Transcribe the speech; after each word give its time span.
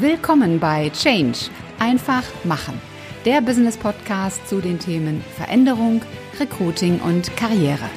Willkommen 0.00 0.58
bei 0.58 0.90
Change. 0.90 1.38
Einfach 1.78 2.24
machen. 2.42 2.80
Der 3.24 3.40
Business 3.40 3.76
Podcast 3.76 4.48
zu 4.48 4.60
den 4.60 4.80
Themen 4.80 5.22
Veränderung, 5.36 6.02
Recruiting 6.40 6.98
und 6.98 7.36
Karriere. 7.36 7.88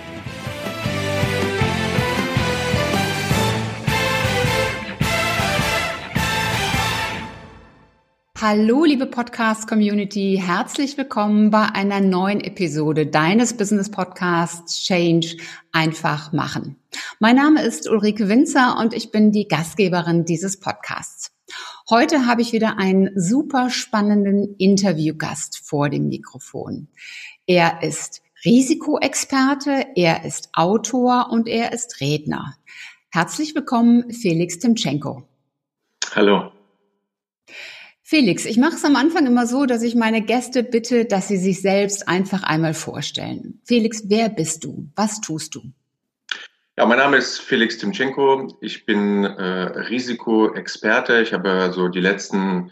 Hallo, 8.39 8.85
liebe 8.85 9.07
Podcast-Community. 9.07 10.39
Herzlich 10.39 10.99
willkommen 10.99 11.49
bei 11.49 11.65
einer 11.73 11.99
neuen 11.99 12.41
Episode 12.41 13.07
deines 13.07 13.57
Business 13.57 13.89
Podcasts 13.89 14.83
Change 14.83 15.37
einfach 15.71 16.31
machen. 16.31 16.75
Mein 17.19 17.37
Name 17.37 17.63
ist 17.63 17.89
Ulrike 17.89 18.29
Winzer 18.29 18.77
und 18.79 18.93
ich 18.93 19.09
bin 19.09 19.31
die 19.31 19.47
Gastgeberin 19.47 20.25
dieses 20.25 20.59
Podcasts. 20.59 21.31
Heute 21.89 22.25
habe 22.25 22.41
ich 22.41 22.51
wieder 22.51 22.77
einen 22.77 23.11
super 23.15 23.69
spannenden 23.69 24.57
Interviewgast 24.57 25.61
vor 25.63 25.89
dem 25.89 26.09
Mikrofon. 26.09 26.89
Er 27.45 27.81
ist 27.81 28.21
Risikoexperte, 28.43 29.85
er 29.95 30.25
ist 30.25 30.49
Autor 30.51 31.29
und 31.31 31.47
er 31.47 31.71
ist 31.71 32.01
Redner. 32.01 32.57
Herzlich 33.09 33.55
willkommen, 33.55 34.11
Felix 34.11 34.59
Timchenko. 34.59 35.29
Hallo. 36.13 36.51
Felix, 38.01 38.45
ich 38.45 38.57
mache 38.57 38.75
es 38.75 38.83
am 38.83 38.97
Anfang 38.97 39.25
immer 39.25 39.47
so, 39.47 39.65
dass 39.65 39.81
ich 39.81 39.95
meine 39.95 40.21
Gäste 40.21 40.63
bitte, 40.63 41.05
dass 41.05 41.29
sie 41.29 41.37
sich 41.37 41.61
selbst 41.61 42.09
einfach 42.09 42.43
einmal 42.43 42.73
vorstellen. 42.73 43.61
Felix, 43.63 44.03
wer 44.07 44.27
bist 44.27 44.65
du? 44.65 44.89
Was 44.95 45.21
tust 45.21 45.55
du? 45.55 45.61
Ja, 46.79 46.85
mein 46.85 46.99
Name 46.99 47.17
ist 47.17 47.39
Felix 47.39 47.79
Timchenko. 47.79 48.55
Ich 48.61 48.85
bin 48.85 49.23
äh, 49.23 49.79
Risikoexperte. 49.89 51.21
Ich 51.21 51.33
habe 51.33 51.71
so 51.73 51.87
die 51.87 51.99
letzten, 51.99 52.71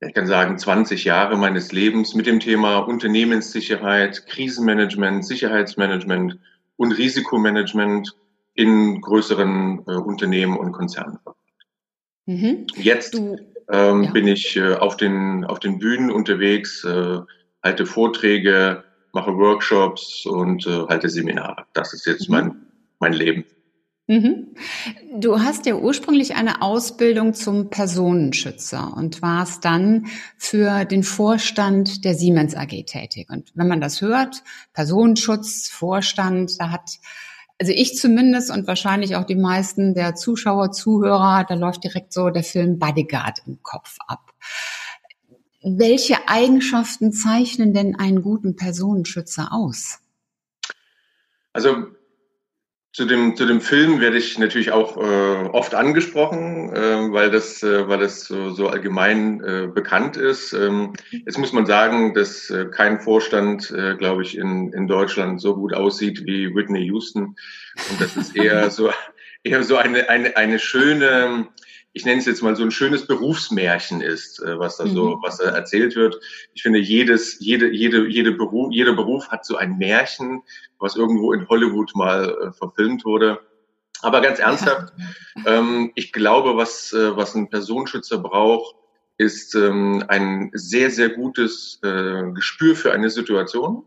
ich 0.00 0.14
kann 0.14 0.26
sagen, 0.26 0.56
20 0.56 1.04
Jahre 1.04 1.36
meines 1.36 1.70
Lebens 1.70 2.14
mit 2.14 2.24
dem 2.24 2.40
Thema 2.40 2.78
Unternehmenssicherheit, 2.78 4.26
Krisenmanagement, 4.26 5.26
Sicherheitsmanagement 5.26 6.38
und 6.76 6.92
Risikomanagement 6.92 8.16
in 8.54 9.02
größeren 9.02 9.82
äh, 9.86 9.96
Unternehmen 9.96 10.56
und 10.56 10.72
Konzernen. 10.72 11.18
Mhm. 12.24 12.66
Jetzt 12.76 13.14
ähm, 13.16 14.02
ja. 14.02 14.10
bin 14.12 14.28
ich 14.28 14.56
äh, 14.56 14.76
auf, 14.76 14.96
den, 14.96 15.44
auf 15.44 15.60
den 15.60 15.78
Bühnen 15.78 16.10
unterwegs, 16.10 16.84
äh, 16.84 17.18
halte 17.62 17.84
Vorträge, 17.84 18.82
mache 19.12 19.36
Workshops 19.36 20.24
und 20.24 20.66
äh, 20.66 20.86
halte 20.88 21.10
Seminare. 21.10 21.66
Das 21.74 21.92
ist 21.92 22.06
jetzt 22.06 22.30
mhm. 22.30 22.34
mein 22.34 22.61
mein 23.02 23.12
Leben. 23.12 23.44
Mhm. 24.06 24.54
Du 25.20 25.40
hast 25.40 25.66
ja 25.66 25.76
ursprünglich 25.76 26.34
eine 26.34 26.62
Ausbildung 26.62 27.34
zum 27.34 27.70
Personenschützer 27.70 28.94
und 28.96 29.22
warst 29.22 29.64
dann 29.64 30.06
für 30.38 30.84
den 30.84 31.02
Vorstand 31.02 32.04
der 32.04 32.14
Siemens 32.14 32.54
AG 32.54 32.84
tätig. 32.86 33.28
Und 33.30 33.52
wenn 33.54 33.68
man 33.68 33.80
das 33.80 34.00
hört, 34.00 34.42
Personenschutz, 34.72 35.68
Vorstand, 35.68 36.58
da 36.58 36.70
hat 36.70 36.98
also 37.60 37.72
ich 37.72 37.96
zumindest 37.96 38.50
und 38.50 38.66
wahrscheinlich 38.66 39.14
auch 39.14 39.24
die 39.24 39.36
meisten 39.36 39.94
der 39.94 40.16
Zuschauer, 40.16 40.72
Zuhörer, 40.72 41.44
da 41.48 41.54
läuft 41.54 41.84
direkt 41.84 42.12
so 42.12 42.30
der 42.30 42.42
Film 42.42 42.80
Bodyguard 42.80 43.42
im 43.46 43.62
Kopf 43.62 43.98
ab. 44.08 44.32
Welche 45.62 46.28
Eigenschaften 46.28 47.12
zeichnen 47.12 47.72
denn 47.72 47.94
einen 47.94 48.22
guten 48.22 48.56
Personenschützer 48.56 49.52
aus? 49.52 50.00
Also 51.52 51.86
zu 52.92 53.06
dem, 53.06 53.36
zu 53.36 53.46
dem 53.46 53.62
Film 53.62 54.00
werde 54.00 54.18
ich 54.18 54.38
natürlich 54.38 54.70
auch 54.70 54.98
äh, 54.98 55.48
oft 55.48 55.74
angesprochen, 55.74 56.70
äh, 56.74 57.10
weil 57.10 57.30
das, 57.30 57.62
äh, 57.62 57.88
weil 57.88 57.98
das 57.98 58.24
so, 58.24 58.50
so 58.50 58.68
allgemein 58.68 59.42
äh, 59.42 59.66
bekannt 59.66 60.18
ist. 60.18 60.52
Ähm, 60.52 60.92
jetzt 61.10 61.38
muss 61.38 61.54
man 61.54 61.64
sagen, 61.64 62.12
dass 62.12 62.50
äh, 62.50 62.66
kein 62.66 63.00
Vorstand, 63.00 63.70
äh, 63.70 63.96
glaube 63.96 64.22
ich, 64.22 64.36
in, 64.36 64.72
in 64.74 64.88
Deutschland 64.88 65.40
so 65.40 65.54
gut 65.54 65.72
aussieht 65.72 66.26
wie 66.26 66.54
Whitney 66.54 66.84
Houston. 66.84 67.34
Und 67.90 68.00
das 68.00 68.14
ist 68.16 68.36
eher 68.36 68.70
so, 68.70 68.90
eher 69.42 69.62
so 69.62 69.76
eine, 69.76 70.10
eine, 70.10 70.36
eine 70.36 70.58
schöne, 70.58 71.48
ich 71.94 72.04
nenne 72.04 72.20
es 72.20 72.26
jetzt 72.26 72.42
mal 72.42 72.56
so 72.56 72.62
ein 72.62 72.70
schönes 72.70 73.06
Berufsmärchen 73.06 74.00
ist, 74.00 74.40
äh, 74.40 74.58
was 74.58 74.78
da 74.78 74.86
so, 74.86 75.16
mhm. 75.16 75.22
was 75.22 75.38
da 75.38 75.50
erzählt 75.50 75.94
wird. 75.94 76.18
Ich 76.54 76.62
finde, 76.62 76.78
jedes, 76.78 77.38
jede, 77.40 77.70
jede, 77.70 78.08
jede 78.08 78.32
Beruf, 78.32 78.72
jeder 78.72 78.94
Beruf 78.94 79.28
hat 79.28 79.44
so 79.44 79.56
ein 79.56 79.76
Märchen, 79.76 80.42
was 80.78 80.96
irgendwo 80.96 81.32
in 81.32 81.48
Hollywood 81.48 81.94
mal 81.94 82.30
äh, 82.30 82.52
verfilmt 82.52 83.04
wurde. 83.04 83.40
Aber 84.00 84.20
ganz 84.20 84.38
ernsthaft, 84.38 84.92
ja. 85.44 85.58
ähm, 85.58 85.92
ich 85.94 86.12
glaube, 86.12 86.56
was, 86.56 86.92
äh, 86.92 87.16
was 87.16 87.34
ein 87.34 87.50
Personenschützer 87.50 88.18
braucht, 88.18 88.74
ist 89.18 89.54
ähm, 89.54 90.02
ein 90.08 90.50
sehr, 90.54 90.90
sehr 90.90 91.10
gutes 91.10 91.78
äh, 91.82 92.22
Gespür 92.32 92.74
für 92.74 92.92
eine 92.92 93.10
Situation. 93.10 93.84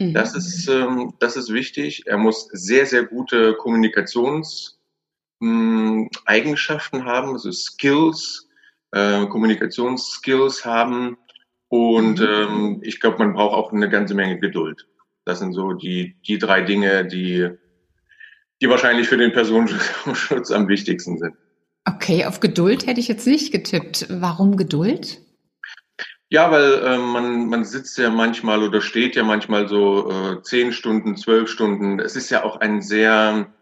Mhm. 0.00 0.14
Das 0.14 0.34
ist, 0.34 0.66
ähm, 0.68 1.14
das 1.20 1.36
ist 1.36 1.52
wichtig. 1.52 2.06
Er 2.06 2.16
muss 2.16 2.48
sehr, 2.52 2.86
sehr 2.86 3.04
gute 3.04 3.54
Kommunikations 3.54 4.80
mh, 5.40 6.08
Eigenschaften 6.24 7.04
haben, 7.04 7.30
also 7.30 7.52
Skills, 7.52 8.48
äh, 8.92 9.26
Kommunikationsskills 9.26 10.64
haben. 10.64 11.16
Und 11.68 12.20
mhm. 12.20 12.26
ähm, 12.26 12.80
ich 12.82 13.00
glaube, 13.00 13.18
man 13.18 13.34
braucht 13.34 13.54
auch 13.54 13.72
eine 13.72 13.88
ganze 13.88 14.14
Menge 14.14 14.38
Geduld. 14.38 14.86
Das 15.24 15.38
sind 15.38 15.52
so 15.52 15.72
die, 15.72 16.16
die 16.26 16.38
drei 16.38 16.60
Dinge, 16.62 17.06
die, 17.06 17.48
die 18.60 18.68
wahrscheinlich 18.68 19.08
für 19.08 19.16
den 19.16 19.32
Personenschutz 19.32 20.50
am 20.50 20.68
wichtigsten 20.68 21.18
sind. 21.18 21.34
Okay, 21.86 22.24
auf 22.24 22.40
Geduld 22.40 22.86
hätte 22.86 23.00
ich 23.00 23.08
jetzt 23.08 23.26
nicht 23.26 23.52
getippt. 23.52 24.06
Warum 24.08 24.56
Geduld? 24.56 25.20
Ja, 26.30 26.50
weil 26.50 26.82
äh, 26.82 26.98
man, 26.98 27.48
man 27.48 27.64
sitzt 27.64 27.98
ja 27.98 28.10
manchmal 28.10 28.62
oder 28.62 28.80
steht 28.80 29.14
ja 29.14 29.22
manchmal 29.22 29.68
so 29.68 30.10
äh, 30.10 30.42
zehn 30.42 30.72
Stunden, 30.72 31.16
zwölf 31.16 31.48
Stunden. 31.48 32.00
Es 32.00 32.16
ist 32.16 32.30
ja 32.30 32.42
auch 32.44 32.56
ein 32.56 32.80
sehr 32.80 33.52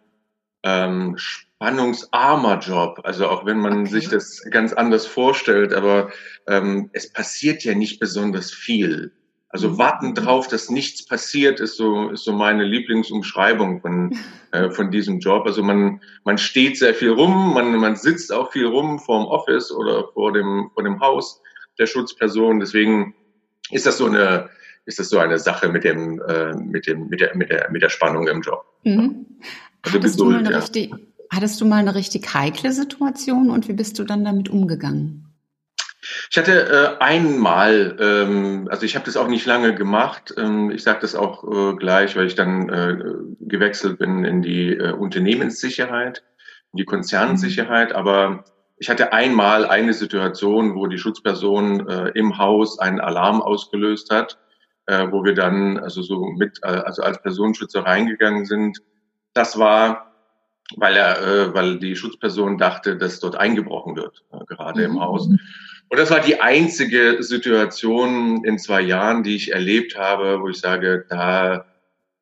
ähm, 0.62 1.16
spannungsarmer 1.62 2.58
Job. 2.58 3.00
Also 3.04 3.28
auch 3.28 3.46
wenn 3.46 3.58
man 3.58 3.82
okay. 3.82 3.90
sich 3.90 4.08
das 4.08 4.42
ganz 4.50 4.72
anders 4.72 5.06
vorstellt, 5.06 5.72
aber 5.72 6.10
ähm, 6.48 6.90
es 6.92 7.12
passiert 7.12 7.62
ja 7.64 7.74
nicht 7.74 8.00
besonders 8.00 8.50
viel. 8.52 9.12
Also 9.48 9.70
mhm. 9.70 9.78
warten 9.78 10.14
drauf, 10.14 10.48
dass 10.48 10.70
nichts 10.70 11.06
passiert, 11.06 11.60
ist 11.60 11.76
so, 11.76 12.10
ist 12.10 12.24
so 12.24 12.32
meine 12.32 12.64
Lieblingsumschreibung 12.64 13.80
von, 13.80 14.18
äh, 14.52 14.70
von 14.70 14.90
diesem 14.90 15.20
Job. 15.20 15.46
Also 15.46 15.62
man, 15.62 16.00
man 16.24 16.38
steht 16.38 16.78
sehr 16.78 16.94
viel 16.94 17.10
rum, 17.10 17.54
man, 17.54 17.76
man 17.76 17.96
sitzt 17.96 18.32
auch 18.32 18.50
viel 18.50 18.66
rum 18.66 18.98
vor 18.98 19.20
dem 19.20 19.26
Office 19.28 19.70
oder 19.70 20.08
vor 20.14 20.32
dem, 20.32 20.70
vor 20.74 20.82
dem 20.82 21.00
Haus 21.00 21.40
der 21.78 21.86
Schutzperson. 21.86 22.60
Deswegen 22.60 23.14
ist 23.70 23.86
das 23.86 23.98
so 23.98 24.06
eine, 24.06 24.50
ist 24.86 24.98
das 24.98 25.10
so 25.10 25.18
eine 25.18 25.38
Sache 25.38 25.68
mit 25.68 25.84
dem, 25.84 26.20
äh, 26.22 26.54
mit 26.56 26.86
dem, 26.86 27.08
mit 27.08 27.20
der, 27.20 27.36
mit 27.36 27.50
der, 27.50 27.70
mit 27.70 27.82
der 27.82 27.90
Spannung 27.90 28.26
im 28.26 28.40
Job. 28.40 28.64
Mhm. 28.82 29.26
Also 29.82 29.98
Hattest 29.98 30.18
Geduld, 30.18 30.18
du 30.18 30.24
mal 30.34 30.46
eine 30.46 30.50
ja. 30.52 30.58
richtig, 30.58 30.94
Hattest 31.32 31.58
du 31.62 31.64
mal 31.64 31.78
eine 31.78 31.94
richtig 31.94 32.34
heikle 32.34 32.72
Situation 32.72 33.48
und 33.48 33.66
wie 33.66 33.72
bist 33.72 33.98
du 33.98 34.04
dann 34.04 34.22
damit 34.22 34.50
umgegangen? 34.50 35.32
Ich 36.30 36.36
hatte 36.36 36.98
äh, 36.98 37.02
einmal, 37.02 37.96
ähm, 38.00 38.68
also 38.70 38.84
ich 38.84 38.96
habe 38.96 39.06
das 39.06 39.16
auch 39.16 39.28
nicht 39.28 39.46
lange 39.46 39.74
gemacht. 39.74 40.34
Ähm, 40.36 40.70
ich 40.70 40.82
sage 40.82 40.98
das 41.00 41.14
auch 41.14 41.44
äh, 41.44 41.76
gleich, 41.76 42.16
weil 42.16 42.26
ich 42.26 42.34
dann 42.34 42.68
äh, 42.68 42.98
gewechselt 43.40 43.98
bin 43.98 44.24
in 44.24 44.42
die 44.42 44.76
äh, 44.76 44.92
Unternehmenssicherheit, 44.92 46.22
in 46.72 46.78
die 46.78 46.84
Konzernsicherheit. 46.84 47.90
Mhm. 47.90 47.96
Aber 47.96 48.44
ich 48.76 48.90
hatte 48.90 49.14
einmal 49.14 49.64
eine 49.64 49.94
Situation, 49.94 50.74
wo 50.74 50.86
die 50.86 50.98
Schutzperson 50.98 51.88
äh, 51.88 52.08
im 52.10 52.36
Haus 52.36 52.78
einen 52.78 53.00
Alarm 53.00 53.40
ausgelöst 53.40 54.10
hat, 54.10 54.38
äh, 54.86 55.06
wo 55.10 55.24
wir 55.24 55.34
dann 55.34 55.78
also 55.78 56.02
so 56.02 56.26
mit, 56.26 56.58
äh, 56.62 56.66
also 56.66 57.02
als 57.02 57.22
Personenschützer 57.22 57.86
reingegangen 57.86 58.44
sind. 58.44 58.80
Das 59.32 59.58
war 59.58 60.11
weil 60.76 60.96
er, 60.96 61.20
äh, 61.20 61.54
weil 61.54 61.78
die 61.78 61.96
Schutzperson 61.96 62.58
dachte, 62.58 62.96
dass 62.96 63.20
dort 63.20 63.36
eingebrochen 63.36 63.96
wird, 63.96 64.24
äh, 64.32 64.44
gerade 64.46 64.80
mhm. 64.88 64.96
im 64.96 65.00
Haus. 65.00 65.26
Und 65.26 65.98
das 65.98 66.10
war 66.10 66.20
die 66.20 66.40
einzige 66.40 67.22
Situation 67.22 68.44
in 68.44 68.58
zwei 68.58 68.80
Jahren, 68.80 69.22
die 69.22 69.36
ich 69.36 69.52
erlebt 69.52 69.96
habe, 69.96 70.40
wo 70.40 70.48
ich 70.48 70.58
sage, 70.58 71.04
da, 71.08 71.66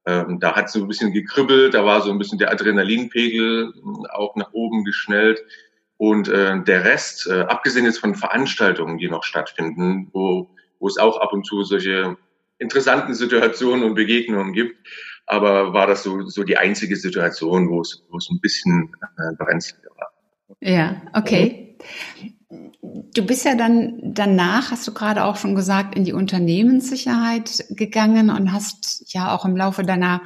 ähm, 0.06 0.40
da 0.40 0.56
hat 0.56 0.70
so 0.70 0.80
ein 0.80 0.88
bisschen 0.88 1.12
gekribbelt, 1.12 1.74
da 1.74 1.84
war 1.84 2.02
so 2.02 2.10
ein 2.10 2.18
bisschen 2.18 2.38
der 2.38 2.50
Adrenalinpegel 2.50 3.72
hm, 3.72 4.06
auch 4.10 4.34
nach 4.34 4.52
oben 4.52 4.84
geschnellt. 4.84 5.40
Und 5.98 6.28
äh, 6.28 6.60
der 6.64 6.84
Rest, 6.84 7.26
äh, 7.26 7.42
abgesehen 7.42 7.84
jetzt 7.84 7.98
von 7.98 8.14
Veranstaltungen, 8.14 8.98
die 8.98 9.08
noch 9.08 9.22
stattfinden, 9.22 10.08
wo, 10.12 10.50
wo 10.78 10.88
es 10.88 10.96
auch 10.96 11.20
ab 11.20 11.32
und 11.32 11.46
zu 11.46 11.62
solche 11.62 12.16
interessanten 12.58 13.14
Situationen 13.14 13.84
und 13.84 13.94
Begegnungen 13.94 14.52
gibt, 14.52 14.76
aber 15.30 15.72
war 15.72 15.86
das 15.86 16.02
so, 16.02 16.26
so 16.28 16.42
die 16.42 16.58
einzige 16.58 16.96
Situation, 16.96 17.70
wo 17.70 17.80
es, 17.82 18.02
wo 18.10 18.18
es 18.18 18.28
ein 18.30 18.40
bisschen 18.40 18.92
äh, 19.16 19.36
brenzliger 19.38 19.90
war. 19.96 20.12
Ja, 20.60 21.02
okay. 21.14 21.76
Du 23.14 23.24
bist 23.24 23.44
ja 23.44 23.54
dann 23.54 24.00
danach, 24.02 24.72
hast 24.72 24.88
du 24.88 24.92
gerade 24.92 25.24
auch 25.24 25.36
schon 25.36 25.54
gesagt, 25.54 25.94
in 25.94 26.04
die 26.04 26.12
Unternehmenssicherheit 26.12 27.64
gegangen 27.70 28.30
und 28.30 28.52
hast 28.52 29.04
ja 29.14 29.32
auch 29.32 29.44
im 29.44 29.56
Laufe 29.56 29.84
deiner 29.84 30.22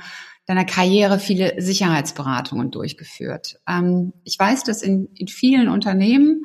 deiner 0.47 0.67
Karriere 0.67 1.19
viele 1.19 1.55
Sicherheitsberatungen 1.61 2.71
durchgeführt. 2.71 3.57
Ähm, 3.67 4.13
ich 4.25 4.39
weiß, 4.39 4.65
dass 4.65 4.83
in, 4.83 5.09
in 5.15 5.29
vielen 5.29 5.69
Unternehmen 5.69 6.43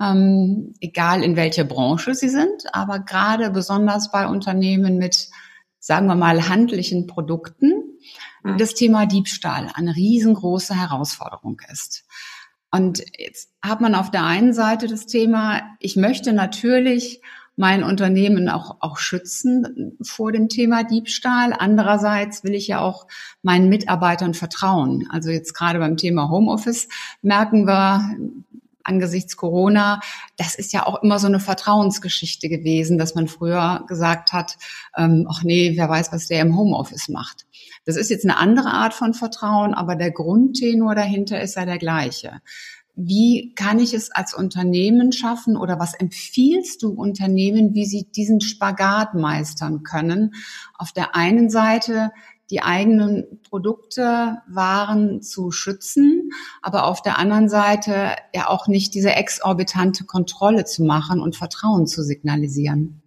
ähm, 0.00 0.74
egal 0.80 1.22
in 1.22 1.36
welcher 1.36 1.64
Branche 1.64 2.14
sie 2.14 2.28
sind, 2.28 2.64
aber 2.72 3.00
gerade 3.00 3.50
besonders 3.50 4.10
bei 4.10 4.26
Unternehmen 4.26 4.98
mit, 4.98 5.28
sagen 5.84 6.06
wir 6.06 6.14
mal, 6.14 6.48
handlichen 6.48 7.06
Produkten, 7.06 7.74
mhm. 8.42 8.56
das 8.56 8.72
Thema 8.72 9.04
Diebstahl 9.04 9.70
eine 9.74 9.94
riesengroße 9.94 10.74
Herausforderung 10.74 11.60
ist. 11.70 12.06
Und 12.70 13.04
jetzt 13.18 13.50
hat 13.60 13.82
man 13.82 13.94
auf 13.94 14.10
der 14.10 14.24
einen 14.24 14.54
Seite 14.54 14.86
das 14.86 15.04
Thema, 15.04 15.60
ich 15.80 15.96
möchte 15.96 16.32
natürlich 16.32 17.20
mein 17.56 17.84
Unternehmen 17.84 18.48
auch, 18.48 18.78
auch 18.80 18.96
schützen 18.96 19.98
vor 20.00 20.32
dem 20.32 20.48
Thema 20.48 20.84
Diebstahl. 20.84 21.52
Andererseits 21.52 22.44
will 22.44 22.54
ich 22.54 22.66
ja 22.66 22.80
auch 22.80 23.06
meinen 23.42 23.68
Mitarbeitern 23.68 24.32
vertrauen. 24.32 25.06
Also 25.10 25.30
jetzt 25.30 25.52
gerade 25.52 25.80
beim 25.80 25.98
Thema 25.98 26.30
Homeoffice 26.30 26.88
merken 27.20 27.66
wir, 27.66 28.16
angesichts 28.84 29.36
Corona, 29.36 30.00
das 30.36 30.54
ist 30.54 30.72
ja 30.72 30.86
auch 30.86 31.02
immer 31.02 31.18
so 31.18 31.26
eine 31.26 31.40
Vertrauensgeschichte 31.40 32.48
gewesen, 32.48 32.98
dass 32.98 33.14
man 33.14 33.28
früher 33.28 33.84
gesagt 33.88 34.32
hat, 34.32 34.56
ähm, 34.96 35.26
ach 35.30 35.42
nee, 35.42 35.72
wer 35.76 35.88
weiß, 35.88 36.12
was 36.12 36.28
der 36.28 36.40
im 36.40 36.56
Homeoffice 36.56 37.08
macht. 37.08 37.46
Das 37.84 37.96
ist 37.96 38.10
jetzt 38.10 38.24
eine 38.24 38.38
andere 38.38 38.70
Art 38.70 38.94
von 38.94 39.14
Vertrauen, 39.14 39.74
aber 39.74 39.96
der 39.96 40.10
Grundtenor 40.10 40.94
dahinter 40.94 41.40
ist 41.40 41.56
ja 41.56 41.64
der 41.64 41.78
gleiche. 41.78 42.40
Wie 42.96 43.52
kann 43.56 43.80
ich 43.80 43.92
es 43.92 44.12
als 44.12 44.34
Unternehmen 44.34 45.10
schaffen 45.10 45.56
oder 45.56 45.80
was 45.80 45.94
empfiehlst 45.94 46.80
du 46.82 46.90
Unternehmen, 46.90 47.74
wie 47.74 47.86
sie 47.86 48.04
diesen 48.04 48.40
Spagat 48.40 49.14
meistern 49.14 49.82
können? 49.82 50.34
Auf 50.78 50.92
der 50.92 51.16
einen 51.16 51.50
Seite 51.50 52.12
die 52.50 52.62
eigenen 52.62 53.40
Produkte, 53.48 54.38
Waren 54.46 55.22
zu 55.22 55.50
schützen, 55.50 56.30
aber 56.62 56.84
auf 56.84 57.02
der 57.02 57.18
anderen 57.18 57.48
Seite 57.48 58.16
ja 58.34 58.48
auch 58.48 58.68
nicht 58.68 58.94
diese 58.94 59.12
exorbitante 59.12 60.04
Kontrolle 60.04 60.64
zu 60.64 60.84
machen 60.84 61.20
und 61.20 61.36
Vertrauen 61.36 61.86
zu 61.86 62.02
signalisieren. 62.02 63.02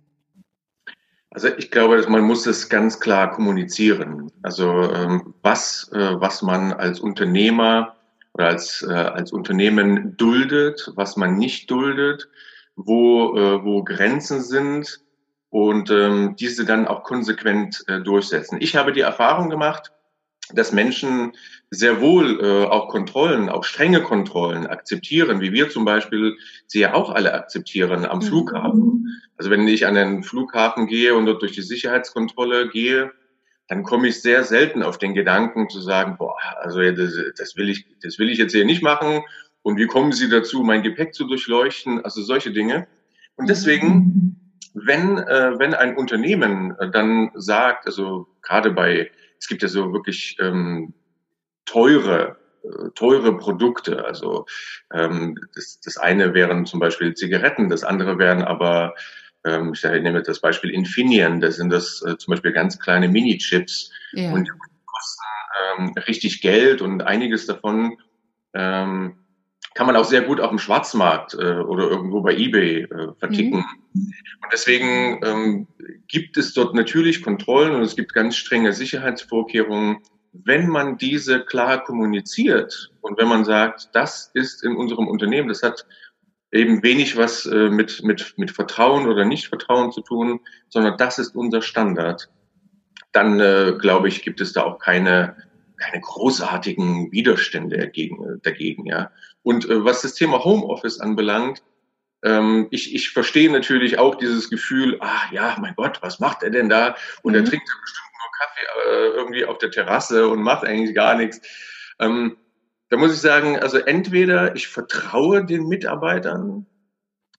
Also 1.31 1.50
ich 1.50 1.69
glaube, 1.69 2.04
man 2.10 2.24
muss 2.24 2.48
es 2.48 2.68
ganz 2.68 3.00
klar 3.00 3.30
kommunizieren. 3.30 4.31
Also 4.42 4.92
ähm, 4.92 5.36
was, 5.44 5.88
äh, 5.94 6.19
was 6.19 6.42
man 6.42 6.74
als 6.74 7.00
Unternehmer 7.00 7.95
oder 8.34 8.48
als, 8.48 8.81
äh, 8.81 8.94
als 8.94 9.31
Unternehmen 9.31 10.18
duldet, 10.18 10.92
was 10.95 11.16
man 11.16 11.38
nicht 11.38 11.69
duldet, 11.69 12.28
wo, 12.75 13.38
äh, 13.38 13.63
wo 13.63 13.84
Grenzen 13.84 14.42
sind 14.42 15.01
und 15.50 15.90
ähm, 15.92 16.36
diese 16.38 16.66
dann 16.66 16.88
auch 16.88 17.04
konsequent 17.04 17.84
äh, 17.88 18.02
durchsetzen. 18.02 18.58
Ich 18.60 18.76
habe 18.76 18.92
die 18.92 19.02
Erfahrung 19.02 19.50
gemacht, 19.50 19.92
dass 20.54 20.72
Menschen 20.72 21.34
sehr 21.70 22.00
wohl 22.00 22.40
äh, 22.42 22.66
auch 22.66 22.88
Kontrollen, 22.88 23.50
auch 23.50 23.64
strenge 23.64 24.02
Kontrollen 24.02 24.68
akzeptieren, 24.68 25.42
wie 25.42 25.52
wir 25.52 25.70
zum 25.70 25.84
Beispiel 25.84 26.38
sie 26.68 26.80
ja 26.80 26.94
auch 26.94 27.10
alle 27.10 27.34
akzeptieren 27.34 28.06
am 28.06 28.20
mhm. 28.20 28.24
Flughafen. 28.24 29.22
Also 29.38 29.52
wenn 29.52 29.68
ich 29.68 29.86
an 29.86 29.96
den 29.96 30.24
Flughafen 30.24 30.88
gehe 30.88 31.16
und 31.16 31.26
dort 31.26 31.42
durch 31.42 31.52
die 31.52 31.62
Sicherheitskontrolle 31.62 32.70
gehe, 32.70 33.12
dann 33.68 33.84
komme 33.84 34.08
ich 34.08 34.22
sehr 34.22 34.46
selten 34.46 34.82
auf 34.82 34.98
den 34.98 35.14
Gedanken 35.14 35.70
zu 35.70 35.82
sagen, 35.82 36.16
boah, 36.18 36.38
also 36.62 36.80
das, 36.92 37.14
das 37.38 37.58
will 37.58 37.70
ich, 37.70 37.86
das 38.02 38.18
will 38.18 38.30
ich 38.30 38.38
jetzt 38.38 38.54
hier 38.54 38.64
nicht 38.64 38.82
machen. 38.82 39.24
Und 39.62 39.78
wie 39.78 39.88
kommen 39.88 40.14
Sie 40.14 40.30
dazu, 40.30 40.64
mein 40.64 40.84
Gepäck 40.84 41.14
zu 41.14 41.28
durchleuchten? 41.28 42.04
Also 42.06 42.22
solche 42.22 42.52
Dinge. 42.52 42.88
Und 43.36 43.50
deswegen 43.50 44.47
wenn, 44.85 45.18
äh, 45.18 45.57
wenn 45.57 45.74
ein 45.74 45.95
Unternehmen 45.97 46.75
äh, 46.79 46.89
dann 46.89 47.31
sagt, 47.35 47.85
also 47.85 48.27
gerade 48.41 48.71
bei, 48.71 49.12
es 49.39 49.47
gibt 49.47 49.62
ja 49.62 49.68
so 49.68 49.94
wirklich 49.94 50.38
ähm, 50.39 50.94
teure, 51.65 52.38
äh, 52.63 52.89
teure 52.95 53.38
Produkte, 53.38 54.06
also 54.06 54.45
ähm, 54.94 55.38
das, 55.56 55.79
das 55.79 55.97
eine 55.97 56.33
wären 56.33 56.65
zum 56.65 56.79
Beispiel 56.79 57.13
Zigaretten, 57.13 57.69
das 57.69 57.83
andere 57.83 58.18
wären 58.18 58.44
aber, 58.44 58.94
ähm, 59.45 59.74
ich 59.74 59.83
nehme 59.83 60.21
das 60.21 60.39
Beispiel 60.39 60.71
Infineon, 60.71 61.41
das 61.41 61.56
sind 61.56 61.71
das 61.71 62.03
äh, 62.03 62.18
zum 62.18 62.31
Beispiel 62.31 62.51
ganz 62.51 62.79
kleine 62.79 63.07
Mini-Chips 63.07 63.91
ja. 64.13 64.31
und 64.31 64.50
kosten 64.85 65.24
ähm, 65.77 65.94
richtig 66.07 66.41
Geld 66.41 66.81
und 66.81 67.01
einiges 67.03 67.45
davon 67.45 67.97
ähm, 68.53 69.18
kann 69.77 69.85
man 69.85 69.95
auch 69.95 70.06
sehr 70.06 70.24
gut 70.24 70.41
auf 70.41 70.50
dem 70.50 70.57
Schwarzmarkt 70.57 71.35
äh, 71.35 71.59
oder 71.59 71.88
irgendwo 71.88 72.21
bei 72.21 72.35
eBay 72.35 72.85
äh, 72.85 73.13
verticken. 73.19 73.63
Mhm. 73.94 74.12
Und 74.41 74.51
deswegen 74.51 75.21
ähm, 75.24 75.68
gibt 76.07 76.35
es 76.35 76.56
dort 76.56 76.74
natürlich 76.74 77.21
Kontrollen 77.21 77.75
und 77.75 77.83
es 77.83 77.95
gibt 77.95 78.12
ganz 78.12 78.35
strenge 78.35 78.74
Sicherheitsvorkehrungen. 78.74 80.00
Wenn 80.33 80.68
man 80.68 80.97
diese 80.97 81.45
klar 81.45 81.83
kommuniziert 81.83 82.91
und 83.01 83.19
wenn 83.19 83.27
man 83.27 83.45
sagt, 83.45 83.89
das 83.94 84.31
ist 84.33 84.63
in 84.63 84.75
unserem 84.75 85.07
Unternehmen, 85.07 85.47
das 85.47 85.62
hat 85.62 85.85
eben 86.51 86.81
wenig 86.81 87.15
was 87.15 87.45
äh, 87.45 87.69
mit, 87.69 88.01
mit, 88.01 88.33
mit 88.38 88.50
Vertrauen 88.50 89.07
oder 89.07 89.25
Nicht-Vertrauen 89.25 89.91
zu 89.91 90.01
tun, 90.01 90.39
sondern 90.69 90.97
das 90.97 91.19
ist 91.19 91.35
unser 91.35 91.62
Standard, 91.62 92.31
dann 93.12 93.39
äh, 93.39 93.74
glaube 93.79 94.07
ich, 94.07 94.24
gibt 94.24 94.41
es 94.41 94.53
da 94.53 94.63
auch 94.63 94.79
keine 94.79 95.35
keine 95.77 96.01
großartigen 96.01 97.12
Widerstände 97.12 97.77
dagegen, 97.77 98.39
dagegen 98.41 98.85
ja. 98.85 99.12
Und 99.48 99.70
äh, 99.70 99.86
was 99.86 100.02
das 100.02 100.14
Thema 100.14 100.44
Homeoffice 100.44 101.00
anbelangt, 101.00 101.64
ähm, 102.22 102.68
ich, 102.70 102.94
ich 102.94 103.12
verstehe 103.12 103.50
natürlich 103.50 103.98
auch 103.98 104.16
dieses 104.16 104.50
Gefühl, 104.50 104.98
ah 105.00 105.22
ja, 105.32 105.56
mein 105.62 105.74
Gott, 105.78 106.00
was 106.02 106.20
macht 106.20 106.44
er 106.44 106.50
denn 106.50 106.68
da? 106.68 106.98
Und 107.22 107.32
mhm. 107.32 107.40
er 107.40 107.46
trinkt 107.46 107.66
bestimmt 107.82 108.12
nur 108.12 108.32
Kaffee 108.40 108.90
äh, 108.90 109.08
irgendwie 109.16 109.46
auf 109.46 109.58
der 109.58 109.72
Terrasse 109.72 110.28
und 110.28 110.42
macht 110.42 110.66
eigentlich 110.66 110.94
gar 110.94 111.16
nichts. 111.16 111.40
Ähm, 111.98 112.36
da 112.90 112.98
muss 112.98 113.14
ich 113.14 113.22
sagen, 113.22 113.58
also 113.58 113.78
entweder 113.78 114.54
ich 114.54 114.68
vertraue 114.68 115.46
den 115.46 115.70
Mitarbeitern, 115.70 116.66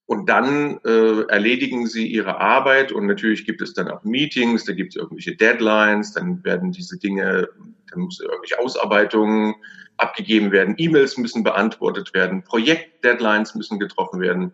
und 0.06 0.30
dann 0.30 0.80
äh, 0.86 1.24
erledigen 1.28 1.86
sie 1.86 2.06
ihre 2.06 2.40
Arbeit 2.40 2.92
und 2.92 3.04
natürlich 3.04 3.44
gibt 3.44 3.60
es 3.60 3.74
dann 3.74 3.90
auch 3.90 4.04
Meetings, 4.04 4.64
da 4.64 4.72
gibt 4.72 4.92
es 4.92 4.96
irgendwelche 4.96 5.36
Deadlines, 5.36 6.14
dann 6.14 6.42
werden 6.44 6.72
diese 6.72 6.98
Dinge, 6.98 7.46
dann 7.90 8.00
muss 8.00 8.18
irgendwelche 8.18 8.58
Ausarbeitungen 8.58 9.54
abgegeben 9.98 10.52
werden, 10.52 10.74
E-Mails 10.78 11.18
müssen 11.18 11.42
beantwortet 11.42 12.14
werden, 12.14 12.42
Projekt-Deadlines 12.44 13.54
müssen 13.54 13.78
getroffen 13.78 14.20
werden. 14.20 14.52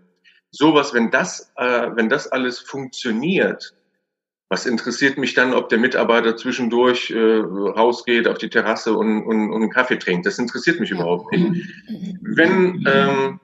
Sowas, 0.51 0.95
wenn 0.95 1.11
das, 1.11 1.53
äh, 1.57 1.91
wenn 1.95 2.09
das 2.09 2.29
alles 2.29 2.59
funktioniert, 2.59 3.75
was 4.49 4.67
interessiert 4.67 5.19
mich 5.19 5.35
dann, 5.35 5.55
ob 5.55 5.69
der 5.69 5.79
Mitarbeiter 5.79 6.37
zwischendurch 6.37 7.11
äh, 7.11 7.19
rausgeht 7.19 8.29
auf 8.29 8.39
die 8.39 8.51
Terrasse 8.51 8.95
und, 8.95 9.25
und, 9.25 9.51
und 9.51 9.63
einen 9.63 9.71
Kaffee 9.71 9.99
trinkt? 9.99 10.27
Das 10.27 10.39
interessiert 10.39 10.81
mich 10.81 10.91
überhaupt 10.91 11.33
nicht. 11.33 11.67
Wenn 12.21 12.85
ähm, 12.87 13.41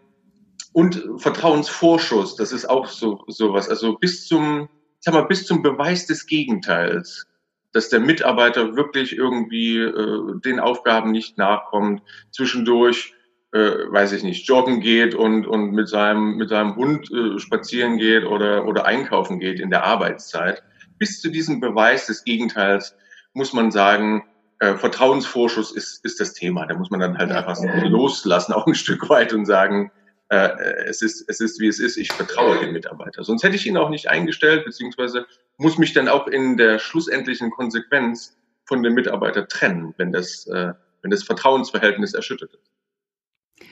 und 0.72 1.02
Vertrauensvorschuss, 1.16 2.36
das 2.36 2.52
ist 2.52 2.68
auch 2.68 2.86
so 2.86 3.24
sowas. 3.26 3.68
Also 3.68 3.96
bis 3.98 4.26
zum, 4.26 4.68
sag 5.00 5.14
mal, 5.14 5.22
bis 5.22 5.46
zum 5.46 5.62
Beweis 5.62 6.06
des 6.06 6.26
Gegenteils, 6.26 7.26
dass 7.72 7.88
der 7.88 8.00
Mitarbeiter 8.00 8.76
wirklich 8.76 9.16
irgendwie 9.16 9.78
äh, 9.78 10.40
den 10.44 10.60
Aufgaben 10.60 11.10
nicht 11.10 11.38
nachkommt, 11.38 12.02
zwischendurch, 12.30 13.14
äh, 13.52 13.58
weiß 13.58 14.12
ich 14.12 14.22
nicht, 14.22 14.46
joggen 14.46 14.80
geht 14.80 15.14
und 15.14 15.46
und 15.46 15.72
mit 15.72 15.88
seinem 15.88 16.36
mit 16.36 16.48
seinem 16.48 16.76
Hund 16.76 17.10
äh, 17.10 17.38
spazieren 17.38 17.98
geht 17.98 18.24
oder 18.24 18.66
oder 18.66 18.86
einkaufen 18.86 19.38
geht 19.38 19.60
in 19.60 19.70
der 19.70 19.84
Arbeitszeit. 19.84 20.62
Bis 20.98 21.20
zu 21.20 21.30
diesem 21.30 21.60
Beweis 21.60 22.06
des 22.06 22.24
Gegenteils 22.24 22.96
muss 23.32 23.52
man 23.52 23.70
sagen, 23.70 24.24
äh, 24.60 24.74
Vertrauensvorschuss 24.74 25.72
ist, 25.72 26.04
ist 26.04 26.20
das 26.20 26.34
Thema. 26.34 26.66
Da 26.66 26.74
muss 26.74 26.90
man 26.90 27.00
dann 27.00 27.16
halt 27.16 27.32
einfach 27.32 27.56
loslassen, 27.84 28.52
auch 28.52 28.66
ein 28.66 28.74
Stück 28.74 29.08
weit 29.08 29.32
und 29.32 29.46
sagen, 29.46 29.90
äh, 30.30 30.84
es, 30.86 31.02
ist, 31.02 31.24
es 31.28 31.40
ist, 31.40 31.60
wie 31.60 31.66
es 31.66 31.80
ist, 31.80 31.96
ich 31.96 32.12
vertraue 32.12 32.58
dem 32.60 32.72
Mitarbeiter. 32.72 33.24
Sonst 33.24 33.42
hätte 33.42 33.56
ich 33.56 33.66
ihn 33.66 33.76
auch 33.76 33.90
nicht 33.90 34.08
eingestellt, 34.08 34.64
beziehungsweise 34.64 35.26
muss 35.58 35.76
mich 35.76 35.92
dann 35.92 36.08
auch 36.08 36.26
in 36.26 36.56
der 36.56 36.78
schlussendlichen 36.78 37.50
Konsequenz 37.50 38.36
von 38.64 38.82
dem 38.82 38.94
Mitarbeiter 38.94 39.48
trennen, 39.48 39.92
wenn 39.98 40.12
das, 40.12 40.46
äh, 40.46 40.72
wenn 41.02 41.10
das 41.10 41.24
Vertrauensverhältnis 41.24 42.14
erschüttert 42.14 42.54
ist. 42.54 43.68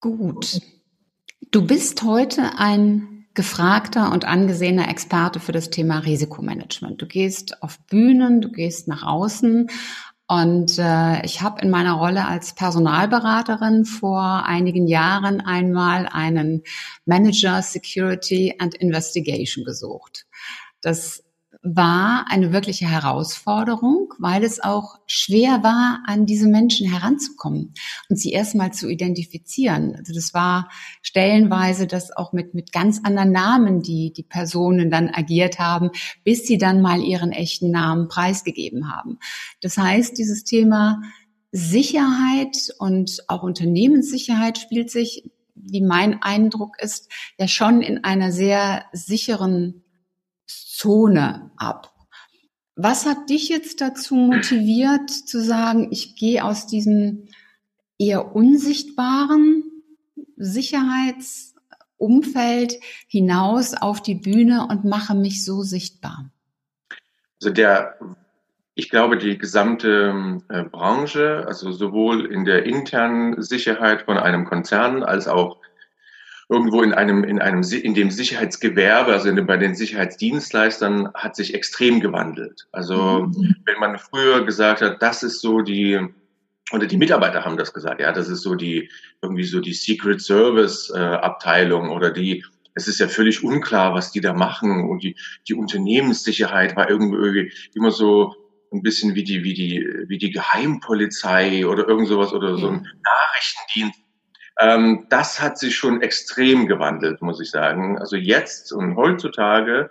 Gut. 0.00 0.60
Du 1.50 1.66
bist 1.66 2.02
heute 2.02 2.52
ein 2.56 3.26
gefragter 3.34 4.12
und 4.12 4.24
angesehener 4.24 4.88
Experte 4.88 5.40
für 5.40 5.52
das 5.52 5.68
Thema 5.68 5.98
Risikomanagement. 5.98 7.02
Du 7.02 7.06
gehst 7.06 7.62
auf 7.62 7.78
Bühnen, 7.86 8.40
du 8.40 8.50
gehst 8.50 8.88
nach 8.88 9.02
außen 9.02 9.68
und 10.26 10.78
äh, 10.78 11.24
ich 11.24 11.42
habe 11.42 11.60
in 11.60 11.70
meiner 11.70 11.94
Rolle 11.94 12.26
als 12.26 12.54
Personalberaterin 12.54 13.84
vor 13.84 14.44
einigen 14.46 14.86
Jahren 14.86 15.40
einmal 15.40 16.08
einen 16.10 16.62
Manager 17.04 17.60
Security 17.60 18.54
and 18.58 18.74
Investigation 18.74 19.64
gesucht. 19.64 20.26
Das 20.80 21.23
war 21.66 22.26
eine 22.28 22.52
wirkliche 22.52 22.86
Herausforderung, 22.86 24.12
weil 24.18 24.44
es 24.44 24.62
auch 24.62 24.96
schwer 25.06 25.62
war, 25.62 26.02
an 26.06 26.26
diese 26.26 26.46
Menschen 26.46 26.86
heranzukommen 26.86 27.72
und 28.10 28.16
sie 28.16 28.32
erstmal 28.32 28.74
zu 28.74 28.86
identifizieren. 28.90 29.96
Also 29.96 30.12
das 30.12 30.34
war 30.34 30.68
stellenweise 31.00 31.86
das 31.86 32.14
auch 32.14 32.34
mit, 32.34 32.52
mit 32.52 32.70
ganz 32.70 33.00
anderen 33.02 33.32
Namen, 33.32 33.80
die 33.80 34.12
die 34.12 34.22
Personen 34.22 34.90
dann 34.90 35.08
agiert 35.08 35.58
haben, 35.58 35.90
bis 36.22 36.46
sie 36.46 36.58
dann 36.58 36.82
mal 36.82 37.00
ihren 37.00 37.32
echten 37.32 37.70
Namen 37.70 38.08
preisgegeben 38.08 38.94
haben. 38.94 39.18
Das 39.62 39.78
heißt, 39.78 40.18
dieses 40.18 40.44
Thema 40.44 41.00
Sicherheit 41.50 42.74
und 42.78 43.24
auch 43.28 43.42
Unternehmenssicherheit 43.42 44.58
spielt 44.58 44.90
sich 44.90 45.30
wie 45.54 45.80
mein 45.80 46.20
Eindruck 46.20 46.76
ist, 46.80 47.10
ja 47.38 47.48
schon 47.48 47.80
in 47.80 48.04
einer 48.04 48.32
sehr 48.32 48.84
sicheren 48.92 49.83
Zone 50.46 51.50
ab. 51.56 51.94
Was 52.76 53.06
hat 53.06 53.30
dich 53.30 53.48
jetzt 53.48 53.80
dazu 53.80 54.16
motiviert 54.16 55.08
zu 55.10 55.40
sagen, 55.40 55.88
ich 55.92 56.16
gehe 56.16 56.44
aus 56.44 56.66
diesem 56.66 57.28
eher 57.98 58.34
unsichtbaren 58.34 59.62
Sicherheitsumfeld 60.36 62.74
hinaus 63.06 63.74
auf 63.74 64.02
die 64.02 64.16
Bühne 64.16 64.66
und 64.68 64.84
mache 64.84 65.14
mich 65.14 65.44
so 65.44 65.62
sichtbar? 65.62 66.32
Also 67.40 67.54
der, 67.54 67.96
ich 68.74 68.90
glaube, 68.90 69.18
die 69.18 69.38
gesamte 69.38 70.40
äh, 70.48 70.64
Branche, 70.64 71.44
also 71.46 71.70
sowohl 71.70 72.26
in 72.26 72.44
der 72.44 72.66
internen 72.66 73.40
Sicherheit 73.40 74.02
von 74.02 74.18
einem 74.18 74.46
Konzern 74.46 75.04
als 75.04 75.28
auch 75.28 75.60
irgendwo 76.48 76.82
in 76.82 76.92
einem, 76.92 77.24
in 77.24 77.40
einem, 77.40 77.62
in 77.62 77.94
dem 77.94 78.10
Sicherheitsgewerbe, 78.10 79.12
also 79.12 79.28
in, 79.28 79.46
bei 79.46 79.56
den 79.56 79.74
Sicherheitsdienstleistern, 79.74 81.12
hat 81.14 81.36
sich 81.36 81.54
extrem 81.54 82.00
gewandelt. 82.00 82.66
Also, 82.72 83.26
mhm. 83.26 83.56
wenn 83.64 83.80
man 83.80 83.98
früher 83.98 84.44
gesagt 84.44 84.82
hat, 84.82 85.02
das 85.02 85.22
ist 85.22 85.40
so 85.40 85.62
die, 85.62 86.00
oder 86.72 86.86
die 86.86 86.96
Mitarbeiter 86.96 87.44
haben 87.44 87.56
das 87.56 87.72
gesagt, 87.72 88.00
ja, 88.00 88.12
das 88.12 88.28
ist 88.28 88.42
so 88.42 88.54
die, 88.54 88.90
irgendwie 89.22 89.44
so 89.44 89.60
die 89.60 89.74
Secret 89.74 90.20
Service 90.20 90.92
äh, 90.94 90.98
Abteilung 90.98 91.90
oder 91.90 92.10
die, 92.10 92.44
es 92.74 92.88
ist 92.88 93.00
ja 93.00 93.08
völlig 93.08 93.44
unklar, 93.44 93.94
was 93.94 94.12
die 94.12 94.20
da 94.20 94.32
machen 94.32 94.88
und 94.88 95.02
die, 95.02 95.16
die 95.48 95.54
Unternehmenssicherheit 95.54 96.76
war 96.76 96.90
irgendwie 96.90 97.52
immer 97.74 97.90
so 97.90 98.34
ein 98.72 98.82
bisschen 98.82 99.14
wie 99.14 99.22
die, 99.22 99.44
wie 99.44 99.54
die, 99.54 99.86
wie 100.08 100.18
die 100.18 100.32
Geheimpolizei 100.32 101.66
oder 101.66 101.86
irgend 101.88 102.08
sowas 102.08 102.32
oder 102.32 102.58
so 102.58 102.68
ein 102.68 102.88
Nachrichtendienst 103.04 104.03
ähm, 104.60 105.06
das 105.10 105.40
hat 105.40 105.58
sich 105.58 105.76
schon 105.76 106.00
extrem 106.02 106.66
gewandelt, 106.66 107.22
muss 107.22 107.40
ich 107.40 107.50
sagen. 107.50 107.98
Also 107.98 108.16
jetzt 108.16 108.72
und 108.72 108.96
heutzutage 108.96 109.90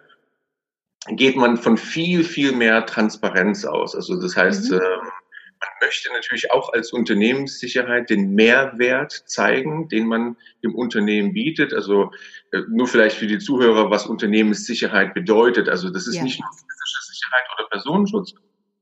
geht 1.10 1.36
man 1.36 1.58
von 1.58 1.78
viel, 1.78 2.24
viel 2.24 2.54
mehr 2.54 2.86
Transparenz 2.86 3.66
aus. 3.66 3.96
Also 3.96 4.20
das 4.22 4.38
heißt, 4.38 4.72
mhm. 4.72 4.78
äh, 4.78 4.80
man 4.80 5.70
möchte 5.82 6.12
natürlich 6.14 6.52
auch 6.52 6.72
als 6.74 6.94
Unternehmenssicherheit 6.94 8.10
den 8.10 8.34
Mehrwert 8.36 9.12
zeigen, 9.12 9.90
den 9.90 10.08
man 10.08 10.38
dem 10.64 10.76
Unternehmen 10.76 11.34
bietet. 11.34 11.74
Also 11.74 12.12
äh, 12.52 12.62
nur 12.70 12.88
vielleicht 12.88 13.18
für 13.18 13.28
die 13.28 13.40
Zuhörer, 13.40 13.90
was 13.90 14.06
Unternehmenssicherheit 14.06 15.14
bedeutet. 15.14 15.68
Also 15.68 15.90
das 15.90 16.08
ist 16.08 16.16
ja. 16.16 16.24
nicht 16.24 16.40
nur 16.40 16.50
physische 16.50 17.14
Sicherheit 17.14 17.44
oder 17.58 17.70
Personenschutz. 17.70 18.34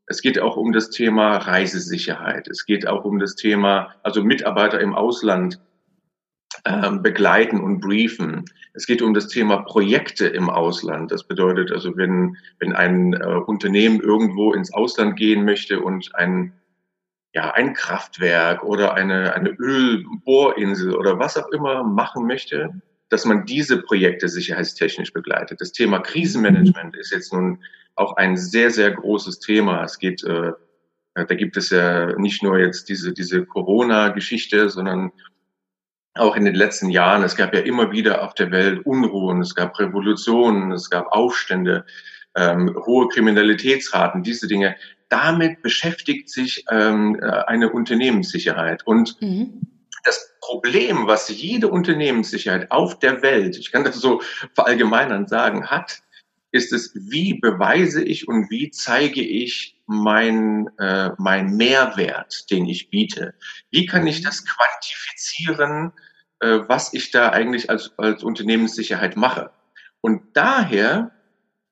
Es 0.05 0.21
geht 0.21 0.39
auch 0.39 0.57
um 0.57 0.73
das 0.73 0.89
Thema 0.89 1.37
Reisesicherheit. 1.37 2.47
Es 2.49 2.65
geht 2.65 2.87
auch 2.87 3.05
um 3.05 3.17
das 3.17 3.35
Thema, 3.35 3.95
also 4.03 4.23
Mitarbeiter 4.23 4.79
im 4.79 4.93
Ausland 4.93 5.59
ähm, 6.65 7.01
begleiten 7.01 7.59
und 7.59 7.79
briefen. 7.79 8.45
Es 8.73 8.85
geht 8.85 9.01
um 9.01 9.13
das 9.13 9.27
Thema 9.27 9.57
Projekte 9.63 10.27
im 10.27 10.49
Ausland. 10.49 11.11
Das 11.11 11.23
bedeutet 11.23 11.71
also, 11.71 11.97
wenn, 11.97 12.37
wenn 12.59 12.73
ein 12.73 13.13
äh, 13.13 13.25
Unternehmen 13.45 13.99
irgendwo 13.99 14.53
ins 14.53 14.73
Ausland 14.73 15.15
gehen 15.15 15.43
möchte 15.43 15.79
und 15.79 16.15
ein, 16.15 16.53
ja, 17.33 17.51
ein 17.51 17.73
Kraftwerk 17.73 18.63
oder 18.63 18.93
eine, 18.93 19.33
eine 19.33 19.49
Ölbohrinsel 19.49 20.95
oder 20.95 21.19
was 21.19 21.37
auch 21.37 21.49
immer 21.49 21.83
machen 21.83 22.27
möchte, 22.27 22.81
dass 23.09 23.25
man 23.25 23.45
diese 23.45 23.81
Projekte 23.81 24.29
sicherheitstechnisch 24.29 25.11
begleitet. 25.11 25.59
Das 25.59 25.73
Thema 25.73 25.99
Krisenmanagement 25.99 26.95
ist 26.95 27.11
jetzt 27.11 27.33
nun 27.33 27.59
auch 27.95 28.15
ein 28.15 28.37
sehr, 28.37 28.71
sehr 28.71 28.91
großes 28.91 29.39
Thema. 29.39 29.83
Es 29.83 29.99
geht, 29.99 30.23
äh, 30.23 30.53
da 31.13 31.23
gibt 31.23 31.57
es 31.57 31.71
ja 31.71 32.17
nicht 32.17 32.41
nur 32.41 32.57
jetzt 32.57 32.87
diese, 32.87 33.11
diese 33.11 33.45
Corona-Geschichte, 33.45 34.69
sondern 34.69 35.11
auch 36.15 36.35
in 36.35 36.45
den 36.45 36.55
letzten 36.55 36.89
Jahren, 36.89 37.23
es 37.23 37.35
gab 37.35 37.53
ja 37.53 37.61
immer 37.61 37.91
wieder 37.91 38.23
auf 38.23 38.33
der 38.33 38.51
Welt 38.51 38.85
Unruhen, 38.85 39.41
es 39.41 39.55
gab 39.55 39.79
Revolutionen, 39.79 40.71
es 40.71 40.89
gab 40.89 41.07
Aufstände, 41.11 41.85
ähm, 42.35 42.75
hohe 42.85 43.07
Kriminalitätsraten, 43.07 44.23
diese 44.23 44.47
Dinge. 44.47 44.75
Damit 45.09 45.61
beschäftigt 45.61 46.29
sich 46.29 46.65
ähm, 46.69 47.19
äh, 47.21 47.25
eine 47.25 47.71
Unternehmenssicherheit. 47.71 48.85
Und 48.85 49.21
mhm. 49.21 49.61
das 50.03 50.33
Problem, 50.41 51.07
was 51.07 51.29
jede 51.29 51.69
Unternehmenssicherheit 51.69 52.71
auf 52.71 52.99
der 52.99 53.21
Welt, 53.21 53.57
ich 53.57 53.71
kann 53.71 53.83
das 53.83 53.95
so 53.95 54.21
verallgemeinern 54.53 55.27
sagen, 55.27 55.67
hat, 55.67 56.01
ist 56.51 56.73
es, 56.73 56.91
wie 56.93 57.35
beweise 57.35 58.03
ich 58.03 58.27
und 58.27 58.49
wie 58.49 58.71
zeige 58.71 59.21
ich 59.21 59.77
mein, 59.91 60.69
äh, 60.79 61.11
mein 61.17 61.57
Mehrwert, 61.57 62.49
den 62.49 62.65
ich 62.65 62.89
biete? 62.89 63.33
Wie 63.69 63.85
kann 63.85 64.07
ich 64.07 64.21
das 64.21 64.45
quantifizieren, 64.45 65.91
äh, 66.39 66.59
was 66.67 66.93
ich 66.93 67.11
da 67.11 67.29
eigentlich 67.29 67.69
als, 67.69 67.91
als 67.97 68.23
Unternehmenssicherheit 68.23 69.17
mache? 69.17 69.51
Und 69.99 70.21
daher, 70.33 71.11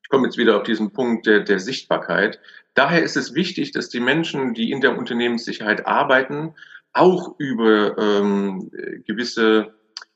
ich 0.03 0.09
komme 0.09 0.27
jetzt 0.27 0.37
wieder 0.37 0.57
auf 0.57 0.63
diesen 0.63 0.91
Punkt 0.91 1.25
der, 1.25 1.39
der 1.39 1.59
Sichtbarkeit, 1.59 2.39
daher 2.73 3.01
ist 3.01 3.15
es 3.15 3.33
wichtig, 3.33 3.71
dass 3.71 3.89
die 3.89 4.01
Menschen, 4.01 4.53
die 4.53 4.71
in 4.71 4.81
der 4.81 4.97
Unternehmenssicherheit 4.97 5.87
arbeiten, 5.87 6.55
auch 6.91 7.35
über 7.39 7.97
ähm, 7.97 8.69
gewisse 9.07 9.73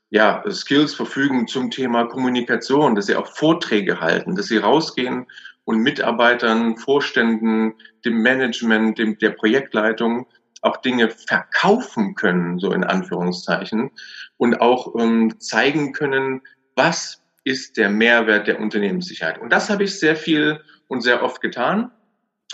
ja, 0.10 0.44
Skills 0.52 0.94
verfügen 0.94 1.48
zum 1.48 1.72
Thema 1.72 2.06
Kommunikation, 2.06 2.96
dass 2.96 3.06
sie 3.06 3.16
auch 3.16 3.28
Vorträge 3.28 4.00
halten, 4.00 4.36
dass 4.36 4.48
sie 4.48 4.58
rausgehen 4.58 5.28
und 5.66 5.80
Mitarbeitern, 5.80 6.78
Vorständen, 6.78 7.74
dem 8.06 8.22
Management, 8.22 8.98
dem, 8.98 9.18
der 9.18 9.32
Projektleitung 9.32 10.28
auch 10.62 10.78
Dinge 10.78 11.10
verkaufen 11.10 12.16
können, 12.16 12.60
so 12.60 12.72
in 12.72 12.84
Anführungszeichen, 12.84 13.92
und 14.38 14.62
auch 14.62 14.96
ähm, 14.98 15.40
zeigen 15.40 15.94
können, 15.94 16.42
was 16.76 17.22
ist 17.44 17.78
der 17.78 17.90
Mehrwert 17.90 18.48
der 18.48 18.60
Unternehmenssicherheit. 18.60 19.40
Und 19.40 19.52
das 19.52 19.70
habe 19.70 19.84
ich 19.84 20.00
sehr 20.00 20.16
viel 20.16 20.62
und 20.88 21.02
sehr 21.02 21.24
oft 21.24 21.42
getan, 21.42 21.92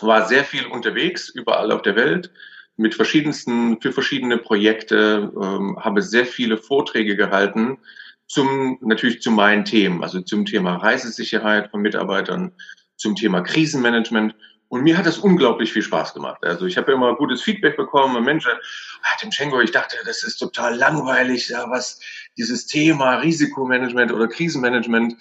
war 0.01 0.27
sehr 0.27 0.43
viel 0.43 0.65
unterwegs, 0.65 1.29
überall 1.29 1.71
auf 1.71 1.83
der 1.83 1.95
Welt, 1.95 2.31
mit 2.77 2.95
verschiedensten, 2.95 3.81
für 3.81 3.91
verschiedene 3.91 4.37
Projekte, 4.37 5.31
ähm, 5.35 5.77
habe 5.79 6.01
sehr 6.01 6.25
viele 6.25 6.57
Vorträge 6.57 7.15
gehalten 7.15 7.77
zum, 8.25 8.77
natürlich 8.81 9.21
zu 9.21 9.31
meinen 9.31 9.65
Themen, 9.65 10.01
also 10.01 10.21
zum 10.21 10.45
Thema 10.45 10.77
Reisesicherheit 10.77 11.71
von 11.71 11.81
Mitarbeitern, 11.81 12.53
zum 12.99 13.15
Thema 13.15 13.41
Krisenmanagement. 13.41 14.35
Und 14.67 14.83
mir 14.83 14.97
hat 14.97 15.07
das 15.07 15.17
unglaublich 15.17 15.73
viel 15.73 15.81
Spaß 15.81 16.13
gemacht. 16.13 16.45
Also 16.45 16.67
ich 16.67 16.77
habe 16.77 16.91
immer 16.91 17.15
gutes 17.15 17.41
Feedback 17.41 17.75
bekommen. 17.75 18.23
Mensch, 18.23 18.45
ah, 18.47 19.17
dem 19.23 19.31
Schengo, 19.31 19.59
ich 19.61 19.71
dachte, 19.71 19.97
das 20.05 20.21
ist 20.21 20.37
total 20.37 20.75
langweilig, 20.75 21.49
ja, 21.49 21.67
was 21.69 21.99
dieses 22.37 22.67
Thema 22.67 23.15
Risikomanagement 23.15 24.11
oder 24.11 24.27
Krisenmanagement. 24.27 25.15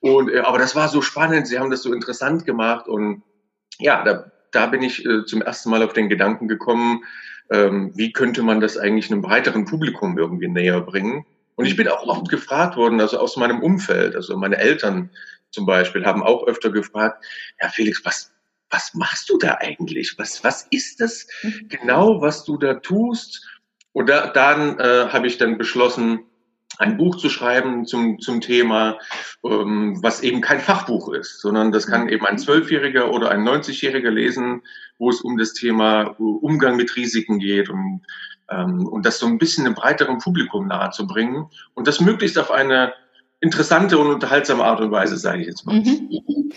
Und 0.00 0.30
äh, 0.30 0.40
aber 0.40 0.58
das 0.58 0.74
war 0.74 0.88
so 0.88 1.00
spannend. 1.00 1.46
Sie 1.46 1.58
haben 1.58 1.70
das 1.70 1.82
so 1.82 1.92
interessant 1.92 2.44
gemacht 2.44 2.88
und 2.88 3.22
ja, 3.78 4.02
da 4.02 4.32
da 4.50 4.66
bin 4.66 4.82
ich 4.82 5.04
äh, 5.04 5.24
zum 5.24 5.42
ersten 5.42 5.70
Mal 5.70 5.82
auf 5.82 5.92
den 5.92 6.08
Gedanken 6.08 6.48
gekommen, 6.48 7.04
ähm, 7.50 7.92
wie 7.94 8.12
könnte 8.12 8.42
man 8.42 8.60
das 8.60 8.76
eigentlich 8.76 9.10
einem 9.10 9.22
breiteren 9.22 9.64
Publikum 9.64 10.18
irgendwie 10.18 10.48
näher 10.48 10.80
bringen. 10.80 11.24
Und 11.56 11.66
ich 11.66 11.76
bin 11.76 11.88
auch 11.88 12.06
oft 12.06 12.28
gefragt 12.28 12.76
worden, 12.76 13.00
also 13.00 13.18
aus 13.18 13.36
meinem 13.36 13.60
Umfeld, 13.60 14.14
also 14.14 14.36
meine 14.36 14.58
Eltern 14.58 15.10
zum 15.50 15.66
Beispiel 15.66 16.04
haben 16.04 16.22
auch 16.22 16.46
öfter 16.46 16.70
gefragt, 16.70 17.24
ja 17.60 17.68
Felix, 17.68 18.04
was, 18.04 18.32
was 18.70 18.94
machst 18.94 19.30
du 19.30 19.38
da 19.38 19.56
eigentlich? 19.60 20.14
Was, 20.18 20.42
was 20.44 20.66
ist 20.70 21.00
das 21.00 21.26
mhm. 21.42 21.68
genau, 21.68 22.20
was 22.20 22.44
du 22.44 22.56
da 22.56 22.74
tust? 22.74 23.46
Und 23.92 24.08
da, 24.08 24.28
dann 24.28 24.78
äh, 24.78 25.08
habe 25.08 25.26
ich 25.26 25.38
dann 25.38 25.58
beschlossen, 25.58 26.20
ein 26.78 26.96
Buch 26.96 27.16
zu 27.16 27.28
schreiben 27.28 27.86
zum, 27.86 28.20
zum 28.20 28.40
Thema, 28.40 28.98
ähm, 29.44 29.98
was 30.02 30.22
eben 30.22 30.40
kein 30.40 30.60
Fachbuch 30.60 31.12
ist, 31.12 31.40
sondern 31.40 31.72
das 31.72 31.86
kann 31.86 32.08
eben 32.08 32.26
ein 32.26 32.38
Zwölfjähriger 32.38 33.10
oder 33.10 33.30
ein 33.30 33.46
90-Jähriger 33.46 34.10
lesen, 34.10 34.62
wo 34.98 35.10
es 35.10 35.20
um 35.20 35.36
das 35.36 35.54
Thema 35.54 36.14
Umgang 36.18 36.76
mit 36.76 36.94
Risiken 36.94 37.38
geht 37.38 37.68
und, 37.68 38.02
ähm, 38.50 38.86
und 38.86 39.04
das 39.04 39.18
so 39.18 39.26
ein 39.26 39.38
bisschen 39.38 39.66
einem 39.66 39.74
breiteren 39.74 40.18
Publikum 40.18 40.68
nahezubringen 40.68 41.46
und 41.74 41.88
das 41.88 42.00
möglichst 42.00 42.38
auf 42.38 42.50
eine 42.50 42.92
interessante 43.40 43.98
und 43.98 44.08
unterhaltsame 44.08 44.64
Art 44.64 44.80
und 44.80 44.90
Weise, 44.90 45.16
sage 45.16 45.42
ich 45.42 45.46
jetzt 45.46 45.64
mal. 45.66 45.80
Mhm. 45.80 46.52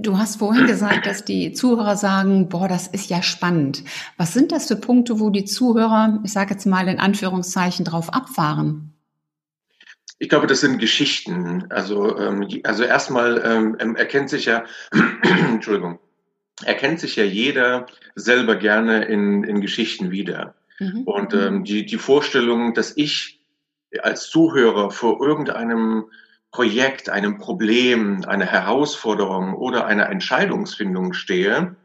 Du 0.00 0.16
hast 0.16 0.36
vorhin 0.36 0.66
gesagt, 0.66 1.06
dass 1.06 1.24
die 1.24 1.52
Zuhörer 1.52 1.96
sagen, 1.96 2.48
boah, 2.48 2.68
das 2.68 2.86
ist 2.86 3.10
ja 3.10 3.22
spannend. 3.22 3.82
Was 4.16 4.32
sind 4.32 4.52
das 4.52 4.68
für 4.68 4.76
Punkte, 4.76 5.20
wo 5.20 5.30
die 5.30 5.44
Zuhörer, 5.44 6.20
ich 6.24 6.32
sage 6.32 6.54
jetzt 6.54 6.66
mal 6.66 6.88
in 6.88 6.98
Anführungszeichen, 7.00 7.84
drauf 7.84 8.12
abfahren? 8.12 8.94
Ich 10.20 10.28
glaube, 10.28 10.46
das 10.46 10.60
sind 10.60 10.78
Geschichten. 10.78 11.66
Also, 11.70 12.16
ähm, 12.18 12.46
also 12.64 12.84
erstmal 12.84 13.42
ähm, 13.44 13.76
ähm 13.80 13.96
erkennt 13.96 14.30
sich 14.30 14.46
ja, 14.46 14.64
Entschuldigung, 15.52 15.98
erkennt 16.64 17.00
sich 17.00 17.16
ja 17.16 17.24
jeder 17.24 17.86
selber 18.14 18.56
gerne 18.56 19.04
in, 19.04 19.44
in 19.44 19.60
Geschichten 19.60 20.10
wieder. 20.10 20.54
Mhm. 20.78 21.02
Und 21.02 21.34
ähm, 21.34 21.64
die, 21.64 21.86
die 21.86 21.98
Vorstellung, 21.98 22.74
dass 22.74 22.96
ich 22.96 23.37
als 24.02 24.28
Zuhörer 24.30 24.90
vor 24.90 25.20
irgendeinem 25.20 26.04
Projekt, 26.50 27.08
einem 27.10 27.38
Problem, 27.38 28.24
einer 28.26 28.46
Herausforderung 28.46 29.54
oder 29.54 29.86
einer 29.86 30.08
Entscheidungsfindung 30.08 31.12
stehe 31.12 31.76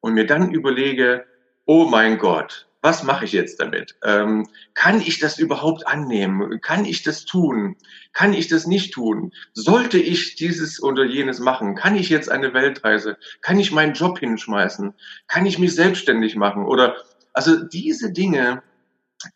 und 0.00 0.14
mir 0.14 0.26
dann 0.26 0.52
überlege, 0.52 1.24
oh 1.66 1.86
mein 1.86 2.18
Gott, 2.18 2.68
was 2.82 3.04
mache 3.04 3.24
ich 3.24 3.32
jetzt 3.32 3.60
damit? 3.60 3.96
Ähm, 4.02 4.48
kann 4.74 5.00
ich 5.00 5.20
das 5.20 5.38
überhaupt 5.38 5.86
annehmen? 5.86 6.60
Kann 6.60 6.84
ich 6.84 7.04
das 7.04 7.24
tun? 7.24 7.76
Kann 8.12 8.32
ich 8.32 8.48
das 8.48 8.66
nicht 8.66 8.92
tun? 8.92 9.32
Sollte 9.52 9.98
ich 9.98 10.34
dieses 10.34 10.82
oder 10.82 11.04
jenes 11.04 11.38
machen? 11.38 11.76
Kann 11.76 11.94
ich 11.94 12.08
jetzt 12.08 12.28
eine 12.28 12.54
Weltreise? 12.54 13.16
Kann 13.40 13.60
ich 13.60 13.70
meinen 13.70 13.94
Job 13.94 14.18
hinschmeißen? 14.18 14.94
Kann 15.28 15.46
ich 15.46 15.60
mich 15.60 15.76
selbstständig 15.76 16.34
machen? 16.34 16.64
Oder 16.64 16.96
also 17.32 17.62
diese 17.62 18.12
Dinge, 18.12 18.64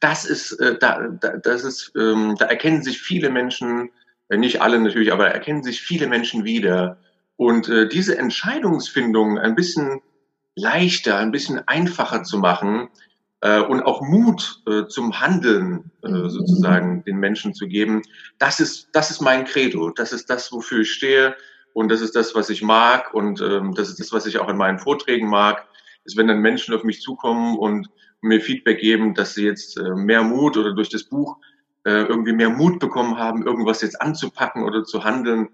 das 0.00 0.24
ist, 0.24 0.52
äh, 0.52 0.78
da, 0.78 1.08
da, 1.08 1.36
das 1.36 1.64
ist, 1.64 1.92
ähm, 1.96 2.36
da 2.38 2.46
erkennen 2.46 2.82
sich 2.82 3.00
viele 3.00 3.30
Menschen, 3.30 3.90
äh, 4.28 4.36
nicht 4.36 4.60
alle 4.62 4.78
natürlich, 4.78 5.12
aber 5.12 5.28
erkennen 5.28 5.62
sich 5.62 5.80
viele 5.80 6.06
Menschen 6.06 6.44
wieder. 6.44 6.98
Und 7.36 7.68
äh, 7.68 7.88
diese 7.88 8.18
Entscheidungsfindung 8.18 9.38
ein 9.38 9.54
bisschen 9.54 10.00
leichter, 10.54 11.18
ein 11.18 11.32
bisschen 11.32 11.66
einfacher 11.66 12.22
zu 12.22 12.38
machen, 12.38 12.88
äh, 13.42 13.60
und 13.60 13.82
auch 13.82 14.00
Mut 14.00 14.62
äh, 14.66 14.86
zum 14.86 15.20
Handeln 15.20 15.90
äh, 16.02 16.08
mhm. 16.08 16.30
sozusagen 16.30 17.04
den 17.04 17.18
Menschen 17.18 17.54
zu 17.54 17.66
geben, 17.66 18.02
das 18.38 18.60
ist, 18.60 18.88
das 18.92 19.10
ist 19.10 19.20
mein 19.20 19.44
Credo. 19.44 19.90
Das 19.90 20.12
ist 20.12 20.30
das, 20.30 20.50
wofür 20.52 20.80
ich 20.80 20.92
stehe. 20.92 21.36
Und 21.72 21.90
das 21.90 22.00
ist 22.00 22.16
das, 22.16 22.34
was 22.34 22.48
ich 22.48 22.62
mag. 22.62 23.12
Und 23.12 23.40
ähm, 23.40 23.74
das 23.74 23.88
ist 23.88 24.00
das, 24.00 24.12
was 24.12 24.26
ich 24.26 24.38
auch 24.38 24.48
in 24.48 24.56
meinen 24.56 24.78
Vorträgen 24.78 25.28
mag, 25.28 25.66
ist, 26.04 26.16
wenn 26.16 26.28
dann 26.28 26.40
Menschen 26.40 26.74
auf 26.74 26.84
mich 26.84 27.02
zukommen 27.02 27.58
und 27.58 27.88
mir 28.20 28.40
Feedback 28.40 28.80
geben, 28.80 29.14
dass 29.14 29.34
sie 29.34 29.44
jetzt 29.44 29.78
äh, 29.78 29.94
mehr 29.94 30.22
Mut 30.22 30.56
oder 30.56 30.72
durch 30.74 30.88
das 30.88 31.04
Buch 31.04 31.36
äh, 31.84 32.02
irgendwie 32.02 32.32
mehr 32.32 32.50
Mut 32.50 32.78
bekommen 32.78 33.18
haben, 33.18 33.46
irgendwas 33.46 33.82
jetzt 33.82 34.00
anzupacken 34.00 34.64
oder 34.64 34.84
zu 34.84 35.04
handeln. 35.04 35.48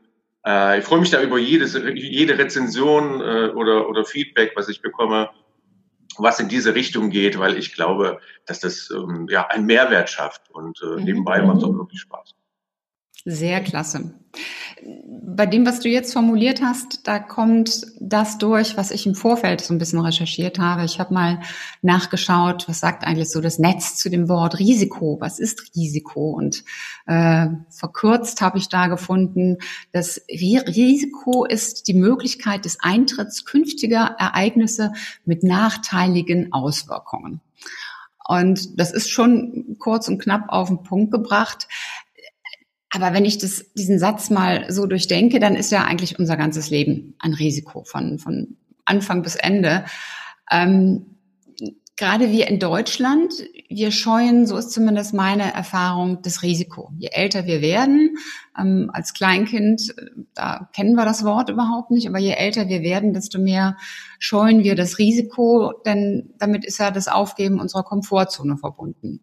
Äh, 0.46 0.78
ich 0.78 0.84
freue 0.84 1.00
mich 1.00 1.10
da 1.10 1.22
über 1.22 1.38
jedes, 1.38 1.74
jede 1.74 2.38
Rezension 2.38 3.20
oder, 3.20 3.88
oder 3.88 4.04
Feedback, 4.04 4.52
was 4.54 4.68
ich 4.68 4.82
bekomme 4.82 5.30
was 6.18 6.40
in 6.40 6.48
diese 6.48 6.74
Richtung 6.74 7.08
geht, 7.08 7.38
weil 7.38 7.56
ich 7.56 7.74
glaube, 7.74 8.20
dass 8.44 8.60
das 8.60 8.90
ähm, 8.90 9.28
ja 9.30 9.46
einen 9.46 9.64
Mehrwert 9.64 10.10
schafft 10.10 10.50
und 10.50 10.78
mhm. 10.82 11.04
nebenbei 11.04 11.40
macht 11.42 11.58
es 11.58 11.64
auch 11.64 11.72
wirklich 11.72 12.00
Spaß. 12.00 12.34
Sehr 13.24 13.62
klasse. 13.62 14.14
Bei 15.24 15.46
dem, 15.46 15.64
was 15.64 15.78
du 15.78 15.88
jetzt 15.88 16.12
formuliert 16.12 16.60
hast, 16.60 17.06
da 17.06 17.20
kommt 17.20 17.82
das 18.00 18.38
durch, 18.38 18.76
was 18.76 18.90
ich 18.90 19.06
im 19.06 19.14
Vorfeld 19.14 19.60
so 19.60 19.72
ein 19.72 19.78
bisschen 19.78 20.00
recherchiert 20.00 20.58
habe. 20.58 20.84
Ich 20.84 20.98
habe 20.98 21.14
mal 21.14 21.40
nachgeschaut, 21.82 22.68
was 22.68 22.80
sagt 22.80 23.04
eigentlich 23.04 23.30
so 23.30 23.40
das 23.40 23.60
Netz 23.60 23.96
zu 23.96 24.10
dem 24.10 24.28
Wort 24.28 24.58
Risiko? 24.58 25.18
Was 25.20 25.38
ist 25.38 25.70
Risiko? 25.76 26.32
Und 26.32 26.64
äh, 27.06 27.46
verkürzt 27.70 28.40
habe 28.40 28.58
ich 28.58 28.68
da 28.68 28.88
gefunden, 28.88 29.58
das 29.92 30.20
Risiko 30.28 31.44
ist 31.44 31.86
die 31.86 31.94
Möglichkeit 31.94 32.64
des 32.64 32.78
Eintritts 32.80 33.44
künftiger 33.44 34.16
Ereignisse 34.18 34.92
mit 35.24 35.44
nachteiligen 35.44 36.52
Auswirkungen. 36.52 37.40
Und 38.26 38.78
das 38.78 38.92
ist 38.92 39.10
schon 39.10 39.76
kurz 39.78 40.08
und 40.08 40.20
knapp 40.20 40.48
auf 40.48 40.68
den 40.68 40.82
Punkt 40.82 41.12
gebracht. 41.12 41.68
Aber 42.94 43.14
wenn 43.14 43.24
ich 43.24 43.38
das, 43.38 43.72
diesen 43.72 43.98
Satz 43.98 44.28
mal 44.28 44.70
so 44.70 44.86
durchdenke, 44.86 45.40
dann 45.40 45.56
ist 45.56 45.72
ja 45.72 45.84
eigentlich 45.84 46.18
unser 46.18 46.36
ganzes 46.36 46.68
Leben 46.68 47.14
ein 47.18 47.32
Risiko 47.32 47.84
von, 47.84 48.18
von 48.18 48.56
Anfang 48.84 49.22
bis 49.22 49.34
Ende. 49.34 49.86
Ähm, 50.50 51.06
gerade 51.96 52.30
wir 52.30 52.48
in 52.48 52.58
Deutschland, 52.58 53.32
wir 53.68 53.92
scheuen, 53.92 54.46
so 54.46 54.56
ist 54.58 54.72
zumindest 54.72 55.14
meine 55.14 55.54
Erfahrung, 55.54 56.20
das 56.22 56.42
Risiko. 56.42 56.90
Je 56.98 57.08
älter 57.12 57.46
wir 57.46 57.62
werden, 57.62 58.16
ähm, 58.58 58.90
als 58.92 59.14
Kleinkind, 59.14 59.94
da 60.34 60.68
kennen 60.74 60.94
wir 60.94 61.06
das 61.06 61.24
Wort 61.24 61.48
überhaupt 61.48 61.90
nicht, 61.90 62.06
aber 62.08 62.18
je 62.18 62.32
älter 62.32 62.68
wir 62.68 62.82
werden, 62.82 63.14
desto 63.14 63.38
mehr 63.38 63.76
scheuen 64.18 64.64
wir 64.64 64.74
das 64.74 64.98
Risiko, 64.98 65.72
denn 65.86 66.34
damit 66.38 66.64
ist 66.66 66.78
ja 66.78 66.90
das 66.90 67.08
Aufgeben 67.08 67.60
unserer 67.60 67.84
Komfortzone 67.84 68.56
verbunden. 68.58 69.20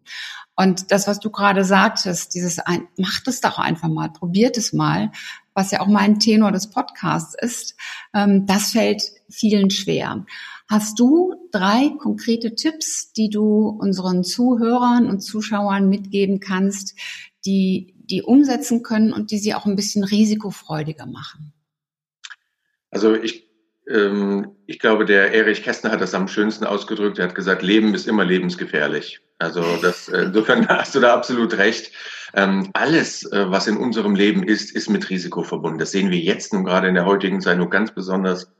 Und 0.60 0.90
das, 0.90 1.06
was 1.06 1.20
du 1.20 1.30
gerade 1.30 1.64
sagtest, 1.64 2.34
dieses, 2.34 2.58
ein, 2.58 2.86
macht 2.98 3.26
es 3.28 3.40
doch 3.40 3.58
einfach 3.58 3.88
mal, 3.88 4.12
probiert 4.12 4.58
es 4.58 4.74
mal, 4.74 5.10
was 5.54 5.70
ja 5.70 5.80
auch 5.80 5.86
mein 5.86 6.18
Tenor 6.18 6.52
des 6.52 6.68
Podcasts 6.68 7.34
ist, 7.40 7.76
ähm, 8.12 8.44
das 8.44 8.72
fällt 8.72 9.02
vielen 9.30 9.70
schwer. 9.70 10.26
Hast 10.68 11.00
du 11.00 11.34
drei 11.50 11.88
konkrete 11.98 12.54
Tipps, 12.56 13.10
die 13.14 13.30
du 13.30 13.70
unseren 13.70 14.22
Zuhörern 14.22 15.08
und 15.08 15.20
Zuschauern 15.20 15.88
mitgeben 15.88 16.40
kannst, 16.40 16.94
die 17.46 17.94
die 18.10 18.22
umsetzen 18.22 18.82
können 18.82 19.14
und 19.14 19.30
die 19.30 19.38
sie 19.38 19.54
auch 19.54 19.64
ein 19.64 19.76
bisschen 19.76 20.04
risikofreudiger 20.04 21.06
machen? 21.06 21.54
Also 22.90 23.14
ich 23.14 23.49
ich 24.66 24.78
glaube, 24.78 25.04
der 25.04 25.32
Erich 25.34 25.64
Kästner 25.64 25.90
hat 25.90 26.00
das 26.00 26.14
am 26.14 26.28
schönsten 26.28 26.64
ausgedrückt. 26.64 27.18
Er 27.18 27.24
hat 27.24 27.34
gesagt, 27.34 27.62
Leben 27.62 27.92
ist 27.94 28.06
immer 28.06 28.24
lebensgefährlich. 28.24 29.20
Also 29.38 29.62
das, 29.82 30.08
äh, 30.08 30.24
insofern 30.24 30.68
hast 30.68 30.94
du 30.94 31.00
da 31.00 31.12
absolut 31.12 31.56
recht. 31.58 31.92
Ähm, 32.34 32.70
alles, 32.72 33.24
äh, 33.32 33.50
was 33.50 33.66
in 33.66 33.76
unserem 33.76 34.14
Leben 34.14 34.44
ist, 34.44 34.70
ist 34.76 34.90
mit 34.90 35.10
Risiko 35.10 35.42
verbunden. 35.42 35.80
Das 35.80 35.90
sehen 35.90 36.10
wir 36.10 36.18
jetzt 36.18 36.52
nun 36.52 36.64
gerade 36.64 36.86
in 36.86 36.94
der 36.94 37.06
heutigen 37.06 37.40
Zeit 37.40 37.58
nur 37.58 37.68
ganz 37.68 37.92
besonders. 37.92 38.52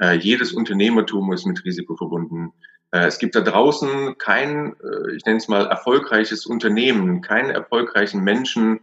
Äh, 0.00 0.16
jedes 0.16 0.52
Unternehmertum 0.52 1.30
ist 1.32 1.44
mit 1.44 1.62
Risiko 1.64 1.96
verbunden. 1.96 2.52
Es 2.92 3.20
gibt 3.20 3.36
da 3.36 3.40
draußen 3.40 4.18
kein, 4.18 4.74
ich 5.14 5.24
nenne 5.24 5.38
es 5.38 5.46
mal, 5.46 5.64
erfolgreiches 5.66 6.44
Unternehmen, 6.44 7.20
keinen 7.22 7.50
erfolgreichen 7.50 8.24
Menschen, 8.24 8.80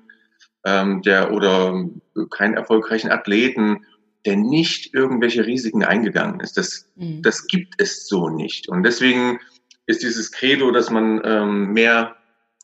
ähm, 0.63 1.01
der 1.01 1.33
oder 1.33 1.89
keinen 2.29 2.53
erfolgreichen 2.53 3.11
Athleten 3.11 3.85
der 4.27 4.35
nicht 4.35 4.93
irgendwelche 4.93 5.45
Risiken 5.45 5.83
eingegangen 5.83 6.41
ist. 6.41 6.57
Das, 6.57 6.89
mhm. 6.95 7.21
das 7.23 7.47
gibt 7.47 7.75
es 7.77 8.07
so 8.07 8.27
nicht. 8.27 8.67
Und 8.67 8.83
deswegen 8.83 9.39
ist 9.85 10.03
dieses 10.03 10.33
Credo, 10.33 10.71
dass 10.71 10.89
man 10.91 11.21
ähm, 11.23 11.71
mehr 11.71 12.17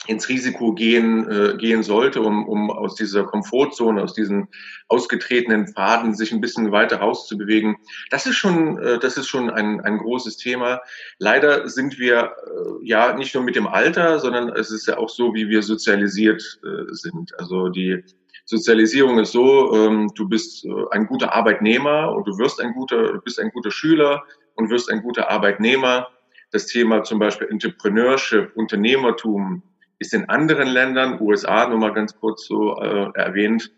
ins 0.08 0.28
Risiko 0.28 0.74
gehen, 0.74 1.30
äh, 1.30 1.56
gehen 1.56 1.82
sollte, 1.82 2.22
um, 2.22 2.46
um 2.46 2.70
aus 2.70 2.96
dieser 2.96 3.24
Komfortzone, 3.24 4.04
aus 4.04 4.14
diesen 4.14 4.50
ausgetretenen 4.90 5.70
Pfaden 5.70 6.14
sich 6.14 6.34
ein 6.34 6.42
bisschen 6.42 6.74
weiter 6.74 6.98
rauszubewegen. 6.98 7.78
Das 8.10 8.26
ist 8.26 8.36
schon, 8.36 8.78
äh, 8.80 9.00
das 9.00 9.16
ist 9.16 9.28
schon 9.28 9.50
ein, 9.50 9.80
ein 9.80 10.00
großes 10.00 10.36
Thema. 10.36 10.82
Leider 11.20 11.70
sind 11.70 11.98
wir 11.98 12.34
äh, 12.46 12.86
ja 12.86 13.16
nicht 13.16 13.34
nur 13.34 13.46
mit 13.46 13.56
dem 13.56 13.68
Alter, 13.68 14.20
sondern 14.20 14.50
es 14.50 14.70
ist 14.70 14.86
ja 14.88 14.98
auch 14.98 15.10
so, 15.10 15.34
wie 15.34 15.48
wir 15.48 15.64
sozialisiert 15.64 16.60
äh, 16.66 16.94
sind. 16.94 17.40
Also 17.40 17.70
die 17.70 18.04
Sozialisierung 18.46 19.20
ist 19.20 19.32
so, 19.32 19.74
ähm, 19.74 20.12
du 20.16 20.28
bist 20.28 20.66
äh, 20.66 20.70
ein 20.92 21.08
guter 21.08 21.34
Arbeitnehmer 21.34 22.14
und 22.14 22.28
du 22.28 22.38
wirst 22.38 22.62
ein 22.62 22.74
guter, 22.74 23.14
du 23.14 23.22
bist 23.22 23.40
ein 23.40 23.52
guter 23.52 23.72
Schüler 23.72 24.24
und 24.56 24.70
wirst 24.70 24.92
ein 24.92 25.02
guter 25.02 25.30
Arbeitnehmer. 25.30 26.08
Das 26.52 26.68
Thema 26.68 27.04
zum 27.04 27.20
Beispiel 27.20 27.48
Entrepreneurship, 27.48 28.56
Unternehmertum 28.56 29.64
ist 30.00 30.14
in 30.14 30.30
anderen 30.30 30.68
Ländern, 30.68 31.20
USA 31.22 31.68
nur 31.68 31.80
mal 31.80 31.94
ganz 31.94 32.18
kurz 32.20 32.46
so 32.46 32.78
äh, 32.80 33.10
erwähnt, 33.16 33.72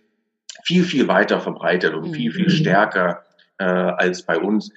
viel, 0.64 0.84
viel 0.84 1.08
weiter 1.08 1.40
verbreitet 1.40 1.94
und 1.94 2.14
viel, 2.14 2.32
viel 2.32 2.46
mhm. 2.46 2.50
stärker 2.50 3.24
äh, 3.60 3.66
als 3.66 4.24
bei 4.24 4.38
uns. 4.38 4.72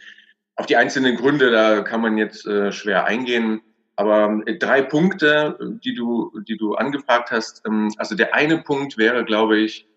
Auf 0.56 0.66
die 0.66 0.76
einzelnen 0.76 1.16
Gründe, 1.16 1.50
da 1.50 1.80
kann 1.80 2.00
man 2.00 2.18
jetzt 2.18 2.46
äh, 2.46 2.72
schwer 2.72 3.04
eingehen. 3.04 3.62
Aber 3.98 4.40
äh, 4.46 4.56
drei 4.56 4.80
Punkte, 4.80 5.58
die 5.82 5.92
du, 5.92 6.30
die 6.46 6.56
du 6.56 6.76
angefragt 6.76 7.32
hast. 7.32 7.66
Ähm, 7.66 7.92
also 7.98 8.14
der 8.14 8.32
eine 8.32 8.58
Punkt 8.58 8.96
wäre, 8.96 9.24
glaube 9.24 9.58
ich, 9.58 9.88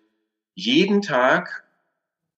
jeden 0.54 1.02
Tag, 1.02 1.62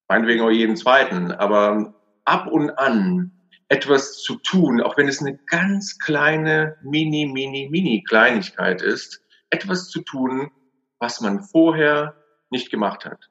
meinetwegen 0.07 0.43
auch 0.43 0.51
jeden 0.51 0.77
zweiten, 0.77 1.33
aber 1.33 1.95
ab 2.27 2.49
und 2.49 2.71
an 2.79 3.33
etwas 3.69 4.19
zu 4.21 4.37
tun, 4.37 4.83
auch 4.83 4.99
wenn 4.99 5.09
es 5.09 5.23
eine 5.23 5.39
ganz 5.47 5.99
kleine, 5.99 6.77
mini, 6.83 7.25
mini, 7.25 7.71
mini 7.71 8.05
Kleinigkeit 8.07 8.83
ist, 8.83 9.23
etwas 9.49 9.89
zu 9.89 10.03
tun, 10.03 10.51
was 10.99 11.23
man 11.23 11.43
vorher 11.43 12.15
nicht 12.51 12.71
gemacht 12.71 13.07
hat. 13.07 13.31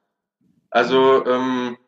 Also 0.70 1.24
ähm, 1.24 1.78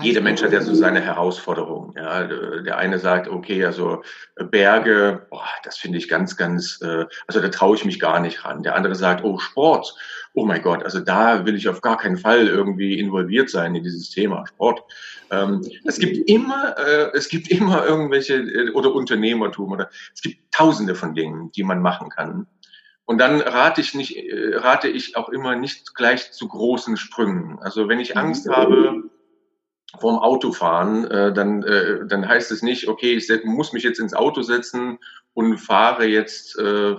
jeder 0.00 0.22
Mensch 0.22 0.42
hat 0.42 0.52
ja 0.52 0.62
so 0.62 0.74
seine 0.74 1.00
Herausforderungen. 1.00 1.92
Ja, 1.96 2.24
der 2.24 2.78
eine 2.78 2.98
sagt, 2.98 3.28
okay, 3.28 3.64
also 3.64 4.02
äh, 4.36 4.44
Berge, 4.44 5.26
boah, 5.28 5.44
das 5.64 5.76
finde 5.76 5.98
ich 5.98 6.08
ganz, 6.08 6.36
ganz, 6.36 6.80
äh, 6.80 7.04
also 7.26 7.40
da 7.40 7.48
traue 7.48 7.76
ich 7.76 7.84
mich 7.84 8.00
gar 8.00 8.20
nicht 8.20 8.44
ran. 8.44 8.62
Der 8.62 8.74
andere 8.74 8.94
sagt, 8.94 9.22
oh 9.22 9.38
Sport, 9.38 9.94
oh 10.32 10.46
mein 10.46 10.62
Gott, 10.62 10.82
also 10.82 11.00
da 11.00 11.44
will 11.44 11.56
ich 11.56 11.68
auf 11.68 11.82
gar 11.82 11.98
keinen 11.98 12.16
Fall 12.16 12.46
irgendwie 12.46 12.98
involviert 12.98 13.50
sein 13.50 13.74
in 13.74 13.82
dieses 13.82 14.08
Thema 14.08 14.46
Sport. 14.46 14.82
Ähm, 15.30 15.60
es 15.84 15.98
gibt 15.98 16.28
immer, 16.28 16.74
äh, 16.78 17.10
es 17.12 17.28
gibt 17.28 17.48
immer 17.48 17.84
irgendwelche 17.84 18.36
äh, 18.36 18.70
oder 18.70 18.94
Unternehmertum 18.94 19.72
oder 19.72 19.90
es 20.14 20.22
gibt 20.22 20.38
Tausende 20.52 20.94
von 20.94 21.14
Dingen, 21.14 21.52
die 21.52 21.64
man 21.64 21.82
machen 21.82 22.08
kann. 22.08 22.46
Und 23.04 23.18
dann 23.18 23.42
rate 23.42 23.82
ich 23.82 23.94
nicht, 23.94 24.16
äh, 24.16 24.56
rate 24.56 24.88
ich 24.88 25.16
auch 25.16 25.28
immer 25.28 25.54
nicht 25.54 25.94
gleich 25.94 26.32
zu 26.32 26.48
großen 26.48 26.96
Sprüngen. 26.96 27.58
Also 27.60 27.88
wenn 27.88 28.00
ich 28.00 28.16
Angst 28.16 28.48
habe 28.48 29.10
vorm 29.98 30.18
Autofahren, 30.18 31.04
äh, 31.10 31.32
dann, 31.32 31.62
äh, 31.62 32.06
dann 32.06 32.26
heißt 32.26 32.50
es 32.50 32.62
nicht, 32.62 32.88
okay, 32.88 33.14
ich 33.14 33.28
muss 33.44 33.72
mich 33.72 33.82
jetzt 33.82 34.00
ins 34.00 34.14
Auto 34.14 34.42
setzen 34.42 34.98
und 35.34 35.58
fahre 35.58 36.06
jetzt 36.06 36.58
äh, 36.58 36.96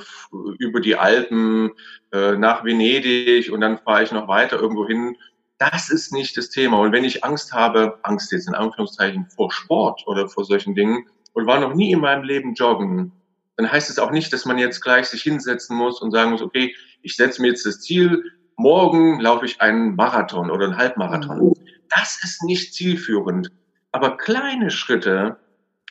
über 0.59 0.79
die 0.79 0.95
Alpen 0.95 1.71
äh, 2.11 2.33
nach 2.33 2.63
Venedig 2.63 3.51
und 3.51 3.61
dann 3.61 3.77
fahre 3.79 4.03
ich 4.03 4.11
noch 4.11 4.27
weiter 4.27 4.59
irgendwo 4.59 4.87
hin. 4.87 5.15
Das 5.57 5.89
ist 5.89 6.13
nicht 6.13 6.35
das 6.37 6.49
Thema. 6.49 6.79
Und 6.79 6.91
wenn 6.91 7.03
ich 7.03 7.23
Angst 7.23 7.53
habe, 7.53 7.99
Angst 8.03 8.31
jetzt 8.31 8.47
in 8.47 8.55
Anführungszeichen 8.55 9.27
vor 9.35 9.51
Sport 9.51 10.03
oder 10.07 10.27
vor 10.27 10.45
solchen 10.45 10.75
Dingen 10.75 11.05
und 11.33 11.45
war 11.45 11.59
noch 11.59 11.73
nie 11.73 11.91
in 11.91 11.99
meinem 11.99 12.23
Leben 12.23 12.53
joggen, 12.53 13.11
dann 13.55 13.71
heißt 13.71 13.89
es 13.89 13.99
auch 13.99 14.11
nicht, 14.11 14.33
dass 14.33 14.45
man 14.45 14.57
jetzt 14.57 14.81
gleich 14.81 15.07
sich 15.07 15.21
hinsetzen 15.21 15.77
muss 15.77 16.01
und 16.01 16.11
sagen 16.11 16.31
muss, 16.31 16.41
okay, 16.41 16.75
ich 17.01 17.15
setze 17.15 17.41
mir 17.41 17.49
jetzt 17.49 17.65
das 17.65 17.81
Ziel, 17.81 18.23
morgen 18.55 19.19
laufe 19.19 19.45
ich 19.45 19.61
einen 19.61 19.95
Marathon 19.95 20.49
oder 20.49 20.65
einen 20.65 20.77
Halbmarathon. 20.77 21.37
Mhm. 21.37 21.53
Das 21.89 22.23
ist 22.23 22.43
nicht 22.43 22.73
zielführend. 22.73 23.51
Aber 23.91 24.17
kleine 24.17 24.71
Schritte, 24.71 25.37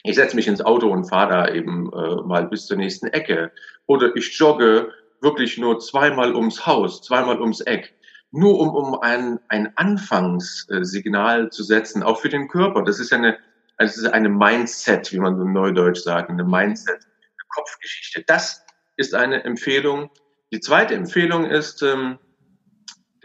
ich 0.03 0.17
setze 0.17 0.37
mich 0.37 0.49
ins 0.49 0.61
Auto 0.61 0.89
und 0.89 1.05
fahre 1.05 1.31
da 1.31 1.49
eben 1.49 1.93
äh, 1.93 2.23
mal 2.23 2.47
bis 2.49 2.67
zur 2.67 2.77
nächsten 2.77 3.07
Ecke. 3.07 3.53
Oder 3.87 4.15
ich 4.17 4.37
jogge 4.37 4.93
wirklich 5.21 5.57
nur 5.59 5.79
zweimal 5.79 6.35
ums 6.35 6.67
Haus, 6.67 7.03
zweimal 7.03 7.41
ums 7.41 7.61
Eck. 7.61 7.95
Nur 8.33 8.59
um, 8.59 8.71
um 8.71 9.01
ein, 9.01 9.39
ein 9.49 9.77
Anfangssignal 9.77 11.51
zu 11.51 11.63
setzen, 11.63 12.03
auch 12.03 12.19
für 12.19 12.31
den 12.31 12.49
Körper. 12.49 12.83
Das 12.83 12.99
ist 12.99 13.11
ja 13.11 13.19
eine, 13.19 13.39
also 13.77 14.01
ist 14.01 14.13
eine 14.13 14.31
Mindset, 14.31 15.13
wie 15.13 15.21
man 15.21 15.37
so 15.37 15.45
neudeutsch 15.45 16.03
sagt, 16.03 16.31
eine 16.31 16.45
Mindset, 16.45 16.97
eine 16.97 17.49
Kopfgeschichte. 17.49 18.25
Das 18.27 18.65
ist 18.97 19.15
eine 19.15 19.45
Empfehlung. 19.45 20.11
Die 20.51 20.61
zweite 20.61 20.95
Empfehlung 20.95 21.45
ist, 21.45 21.83
ähm, 21.83 22.19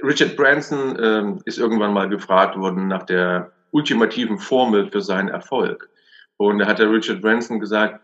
Richard 0.04 0.36
Branson 0.36 0.98
ähm, 1.02 1.42
ist 1.46 1.58
irgendwann 1.58 1.94
mal 1.94 2.10
gefragt 2.10 2.58
worden 2.58 2.88
nach 2.88 3.04
der 3.04 3.52
ultimativen 3.72 4.40
Formel 4.40 4.90
für 4.92 5.02
seinen 5.02 5.30
Erfolg. 5.30 5.90
Und 6.38 6.60
da 6.60 6.68
hat 6.68 6.80
der 6.80 6.92
Richard 6.92 7.22
Branson 7.22 7.60
gesagt, 7.60 8.00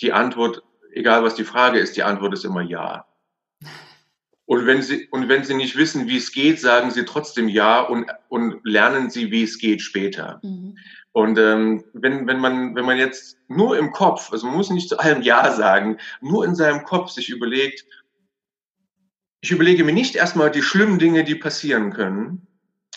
die 0.00 0.12
Antwort, 0.12 0.62
egal 0.92 1.24
was 1.24 1.34
die 1.34 1.44
Frage 1.44 1.78
ist, 1.78 1.96
die 1.96 2.02
Antwort 2.02 2.34
ist 2.34 2.44
immer 2.44 2.62
ja. 2.62 3.04
Und 4.46 4.66
wenn 4.66 4.80
Sie, 4.80 5.08
und 5.10 5.28
wenn 5.28 5.44
Sie 5.44 5.54
nicht 5.54 5.76
wissen, 5.76 6.06
wie 6.08 6.16
es 6.16 6.32
geht, 6.32 6.58
sagen 6.60 6.90
Sie 6.90 7.04
trotzdem 7.04 7.48
ja 7.48 7.80
und, 7.80 8.06
und 8.28 8.60
lernen 8.64 9.10
Sie, 9.10 9.30
wie 9.30 9.42
es 9.42 9.58
geht 9.58 9.82
später. 9.82 10.40
Mhm. 10.42 10.78
Und 11.12 11.38
ähm, 11.38 11.84
wenn, 11.92 12.26
wenn, 12.26 12.38
man, 12.38 12.74
wenn 12.74 12.84
man 12.84 12.96
jetzt 12.96 13.36
nur 13.48 13.76
im 13.76 13.90
Kopf, 13.90 14.32
also 14.32 14.46
man 14.46 14.56
muss 14.56 14.70
nicht 14.70 14.88
zu 14.88 14.98
allem 14.98 15.20
Ja 15.22 15.52
sagen, 15.52 15.98
nur 16.20 16.44
in 16.44 16.54
seinem 16.54 16.84
Kopf 16.84 17.10
sich 17.10 17.28
überlegt, 17.28 17.84
ich 19.40 19.50
überlege 19.50 19.84
mir 19.84 19.92
nicht 19.92 20.16
erstmal 20.16 20.50
die 20.50 20.62
schlimmen 20.62 20.98
Dinge, 20.98 21.24
die 21.24 21.34
passieren 21.34 21.92
können, 21.92 22.46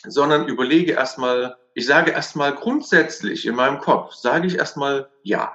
sondern 0.08 0.48
überlege 0.48 0.94
erstmal, 0.94 1.58
ich 1.76 1.86
sage 1.86 2.12
erstmal 2.12 2.56
grundsätzlich 2.56 3.46
in 3.46 3.56
meinem 3.56 3.80
Kopf, 3.80 4.14
sage 4.14 4.48
ich 4.48 4.58
erstmal 4.58 5.10
ja. 5.24 5.54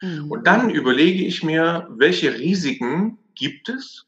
Mhm. 0.00 0.30
Und 0.30 0.46
dann 0.46 0.70
überlege 0.70 1.24
ich 1.24 1.42
mir, 1.42 1.88
welche 1.90 2.34
Risiken 2.34 3.18
gibt 3.34 3.68
es? 3.68 4.06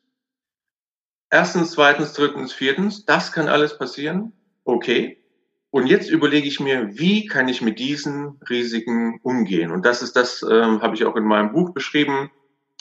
Erstens, 1.31 1.73
zweitens, 1.73 2.13
drittens, 2.13 2.53
viertens, 2.53 3.07
das 3.07 3.33
kann 3.33 3.49
alles 3.49 3.79
passieren. 3.79 4.33
Okay. 4.65 5.19
Und 5.71 5.89
jetzt 5.89 6.09
überlege 6.09 6.47
ich 6.47 6.61
mir, 6.61 6.97
wie 6.97 7.27
kann 7.27 7.49
ich 7.49 7.61
mit 7.61 7.81
diesen 7.81 8.41
Risiken 8.49 9.19
umgehen? 9.23 9.73
Und 9.73 9.85
das 9.85 10.03
ist 10.03 10.15
das, 10.15 10.43
ähm, 10.49 10.83
habe 10.83 10.95
ich 10.95 11.05
auch 11.05 11.17
in 11.17 11.25
meinem 11.25 11.53
Buch 11.53 11.73
beschrieben. 11.73 12.31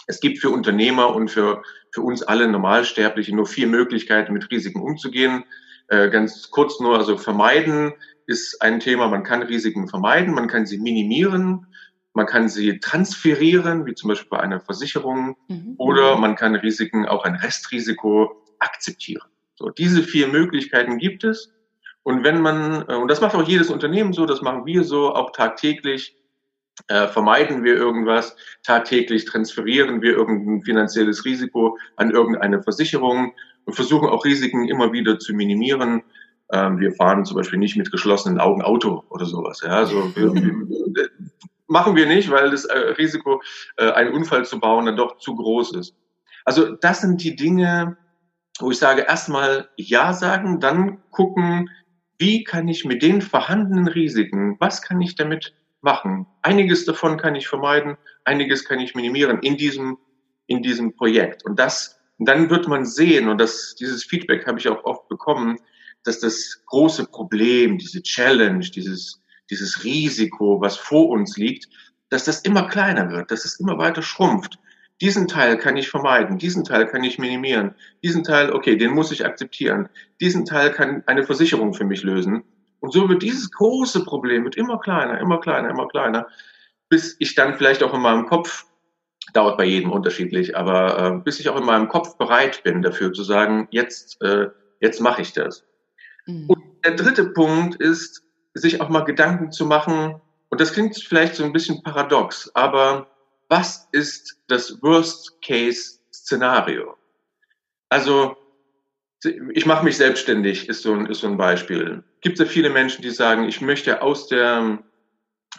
Es 0.07 0.19
gibt 0.19 0.39
für 0.39 0.49
Unternehmer 0.49 1.15
und 1.15 1.29
für, 1.29 1.63
für 1.91 2.01
uns 2.01 2.23
alle 2.23 2.47
Normalsterbliche 2.47 3.35
nur 3.35 3.45
vier 3.45 3.67
Möglichkeiten, 3.67 4.33
mit 4.33 4.49
Risiken 4.51 4.81
umzugehen. 4.81 5.45
Äh, 5.87 6.09
ganz 6.09 6.49
kurz 6.49 6.79
nur, 6.79 6.97
also 6.97 7.17
vermeiden 7.17 7.93
ist 8.25 8.61
ein 8.61 8.79
Thema, 8.79 9.07
man 9.07 9.23
kann 9.23 9.43
Risiken 9.43 9.87
vermeiden, 9.87 10.33
man 10.33 10.47
kann 10.47 10.65
sie 10.65 10.77
minimieren, 10.77 11.67
man 12.13 12.25
kann 12.25 12.47
sie 12.47 12.79
transferieren, 12.79 13.85
wie 13.85 13.95
zum 13.95 14.09
Beispiel 14.09 14.29
bei 14.29 14.39
einer 14.39 14.59
Versicherung, 14.59 15.35
mhm. 15.47 15.75
oder 15.77 16.17
man 16.17 16.35
kann 16.35 16.55
Risiken, 16.55 17.05
auch 17.05 17.23
ein 17.25 17.35
Restrisiko 17.35 18.43
akzeptieren. 18.59 19.27
So, 19.55 19.69
diese 19.69 20.03
vier 20.03 20.27
Möglichkeiten 20.27 20.97
gibt 20.97 21.23
es. 21.23 21.53
Und 22.03 22.23
wenn 22.23 22.41
man, 22.41 22.85
äh, 22.87 22.95
und 22.95 23.09
das 23.09 23.21
macht 23.21 23.35
auch 23.35 23.47
jedes 23.47 23.69
Unternehmen 23.69 24.13
so, 24.13 24.25
das 24.25 24.41
machen 24.41 24.65
wir 24.65 24.83
so, 24.83 25.13
auch 25.13 25.31
tagtäglich, 25.31 26.15
äh, 26.87 27.07
vermeiden 27.07 27.63
wir 27.63 27.75
irgendwas, 27.75 28.35
tagtäglich 28.63 29.25
transferieren 29.25 30.01
wir 30.01 30.13
irgendein 30.13 30.63
finanzielles 30.63 31.25
Risiko 31.25 31.77
an 31.95 32.11
irgendeine 32.11 32.63
Versicherung 32.63 33.33
und 33.65 33.73
versuchen 33.73 34.09
auch 34.09 34.25
Risiken 34.25 34.67
immer 34.67 34.91
wieder 34.91 35.19
zu 35.19 35.33
minimieren. 35.33 36.03
Ähm, 36.51 36.79
wir 36.79 36.93
fahren 36.93 37.25
zum 37.25 37.37
Beispiel 37.37 37.59
nicht 37.59 37.77
mit 37.77 37.91
geschlossenen 37.91 38.39
Augen 38.39 38.61
Auto 38.61 39.03
oder 39.09 39.25
sowas. 39.25 39.61
Ja, 39.63 39.77
also 39.77 40.11
wir, 40.15 41.09
machen 41.67 41.95
wir 41.95 42.05
nicht, 42.05 42.29
weil 42.29 42.51
das 42.51 42.65
äh, 42.65 42.77
Risiko, 42.77 43.41
äh, 43.77 43.91
einen 43.91 44.13
Unfall 44.13 44.45
zu 44.45 44.59
bauen, 44.59 44.85
dann 44.85 44.97
doch 44.97 45.17
zu 45.17 45.35
groß 45.35 45.75
ist. 45.75 45.95
Also 46.45 46.75
das 46.75 47.01
sind 47.01 47.23
die 47.23 47.35
Dinge, 47.35 47.97
wo 48.59 48.71
ich 48.71 48.77
sage, 48.77 49.01
erstmal 49.01 49.69
Ja 49.77 50.13
sagen, 50.13 50.59
dann 50.59 51.01
gucken, 51.09 51.69
wie 52.17 52.43
kann 52.43 52.67
ich 52.67 52.85
mit 52.85 53.01
den 53.01 53.21
vorhandenen 53.21 53.87
Risiken, 53.87 54.57
was 54.59 54.81
kann 54.81 55.01
ich 55.01 55.15
damit 55.15 55.53
machen? 55.83 56.25
Einiges 56.41 56.85
davon 56.85 57.17
kann 57.17 57.35
ich 57.35 57.47
vermeiden, 57.47 57.97
einiges 58.23 58.65
kann 58.65 58.79
ich 58.79 58.95
minimieren 58.95 59.39
in 59.39 59.57
diesem, 59.57 59.97
in 60.47 60.63
diesem 60.63 60.95
Projekt. 60.95 61.45
Und 61.45 61.59
das, 61.59 61.99
dann 62.19 62.49
wird 62.49 62.67
man 62.67 62.85
sehen, 62.85 63.29
und 63.29 63.39
das, 63.39 63.75
dieses 63.75 64.03
Feedback 64.03 64.47
habe 64.47 64.59
ich 64.59 64.67
auch 64.67 64.83
oft 64.83 65.07
bekommen, 65.07 65.57
dass 66.03 66.19
das 66.19 66.63
große 66.65 67.05
Problem, 67.07 67.77
diese 67.77 68.01
Challenge, 68.01 68.65
dieses, 68.65 69.21
dieses 69.49 69.83
Risiko, 69.83 70.59
was 70.61 70.77
vor 70.77 71.09
uns 71.09 71.37
liegt, 71.37 71.67
dass 72.09 72.25
das 72.25 72.41
immer 72.41 72.67
kleiner 72.67 73.09
wird, 73.11 73.31
dass 73.31 73.45
es 73.45 73.59
immer 73.59 73.77
weiter 73.77 74.01
schrumpft. 74.01 74.59
Diesen 75.01 75.27
Teil 75.27 75.57
kann 75.57 75.75
ich 75.75 75.89
vermeiden, 75.89 76.37
diesen 76.37 76.63
Teil 76.63 76.87
kann 76.87 77.03
ich 77.03 77.17
minimieren, 77.17 77.75
diesen 78.03 78.23
Teil, 78.23 78.51
okay, 78.51 78.77
den 78.77 78.91
muss 78.91 79.11
ich 79.11 79.25
akzeptieren, 79.25 79.89
diesen 80.21 80.45
Teil 80.45 80.71
kann 80.71 81.03
eine 81.07 81.23
Versicherung 81.23 81.73
für 81.73 81.83
mich 81.83 82.03
lösen. 82.03 82.43
Und 82.83 82.91
so 82.91 83.07
wird 83.07 83.23
dieses 83.23 83.49
große 83.49 84.03
Problem 84.03 84.43
wird 84.43 84.57
immer 84.57 84.77
kleiner, 84.77 85.17
immer 85.21 85.39
kleiner, 85.39 85.69
immer 85.69 85.87
kleiner, 85.87 86.27
bis 86.89 87.15
ich 87.19 87.33
dann 87.33 87.55
vielleicht 87.55 87.81
auch 87.81 87.93
in 87.93 88.01
meinem 88.01 88.25
Kopf, 88.25 88.65
dauert 89.31 89.57
bei 89.57 89.63
jedem 89.63 89.89
unterschiedlich, 89.89 90.57
aber 90.57 90.99
äh, 90.99 91.13
bis 91.23 91.39
ich 91.39 91.47
auch 91.47 91.55
in 91.55 91.65
meinem 91.65 91.87
Kopf 91.87 92.17
bereit 92.17 92.61
bin 92.63 92.81
dafür 92.81 93.13
zu 93.13 93.23
sagen, 93.23 93.69
jetzt, 93.71 94.21
äh, 94.21 94.49
jetzt 94.81 94.99
mache 94.99 95.21
ich 95.21 95.31
das. 95.31 95.63
Mhm. 96.25 96.49
Und 96.49 96.61
der 96.83 96.95
dritte 96.95 97.29
Punkt 97.29 97.75
ist, 97.75 98.21
sich 98.53 98.81
auch 98.81 98.89
mal 98.89 99.05
Gedanken 99.05 99.53
zu 99.53 99.65
machen, 99.65 100.19
und 100.49 100.59
das 100.59 100.73
klingt 100.73 100.97
vielleicht 100.97 101.35
so 101.35 101.45
ein 101.45 101.53
bisschen 101.53 101.83
paradox, 101.83 102.51
aber 102.53 103.07
was 103.47 103.87
ist 103.93 104.41
das 104.47 104.81
Worst-Case-Szenario? 104.81 106.97
Also, 107.87 108.35
ich 109.25 109.65
mache 109.65 109.83
mich 109.83 109.97
selbstständig, 109.97 110.69
ist 110.69 110.81
so 110.81 110.93
ein, 110.93 111.05
ist 111.05 111.19
so 111.19 111.27
ein 111.27 111.37
Beispiel. 111.37 112.03
Gibt 112.21 112.39
es 112.39 112.45
ja 112.45 112.51
viele 112.51 112.69
Menschen, 112.69 113.01
die 113.01 113.11
sagen, 113.11 113.47
ich 113.47 113.61
möchte 113.61 114.01
aus 114.01 114.27
der 114.27 114.83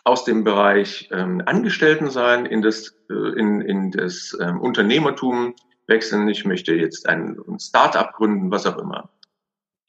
aus 0.03 0.25
dem 0.25 0.43
Bereich 0.43 1.09
ähm, 1.13 1.43
Angestellten 1.47 2.11
sein 2.11 2.47
in 2.47 2.63
das, 2.63 2.95
äh, 3.09 3.39
in, 3.39 3.61
in 3.61 3.91
das 3.93 4.37
ähm, 4.41 4.61
Unternehmertum 4.61 5.55
wechseln. 5.87 6.29
Ich 6.29 6.45
möchte 6.45 6.75
jetzt 6.75 7.09
ein, 7.09 7.39
ein 7.49 7.61
Start-up 7.61 8.15
gründen, 8.15 8.51
was 8.51 8.67
auch 8.67 8.79
immer. 8.79 9.11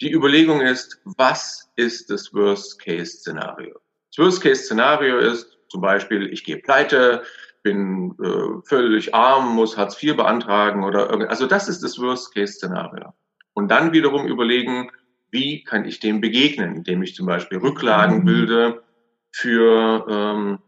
Die 0.01 0.11
Überlegung 0.11 0.61
ist, 0.61 1.01
was 1.17 1.71
ist 1.75 2.09
das 2.09 2.33
Worst-Case-Szenario? 2.33 3.79
Das 4.15 4.25
Worst-Case-Szenario 4.25 5.17
ist 5.19 5.57
zum 5.69 5.81
Beispiel, 5.81 6.31
ich 6.31 6.43
gehe 6.43 6.57
pleite, 6.57 7.23
bin 7.63 8.15
äh, 8.21 8.67
völlig 8.67 9.15
arm, 9.15 9.55
muss 9.55 9.77
Hartz 9.77 10.01
IV 10.01 10.17
beantragen 10.17 10.83
oder 10.83 11.09
irgend, 11.09 11.29
also 11.29 11.47
das 11.47 11.67
ist 11.67 11.81
das 11.81 11.97
Worst-Case-Szenario. 11.97 13.13
Und 13.55 13.69
dann 13.69 13.91
wiederum 13.91 14.27
überlegen, 14.27 14.91
wie 15.31 15.63
kann 15.63 15.85
ich 15.85 15.99
dem 15.99 16.21
begegnen, 16.21 16.75
indem 16.75 17.01
ich 17.01 17.15
zum 17.15 17.25
Beispiel 17.25 17.57
Rücklagen 17.57 18.19
mhm. 18.19 18.25
bilde 18.25 18.83
für, 19.31 20.05
ähm, 20.07 20.59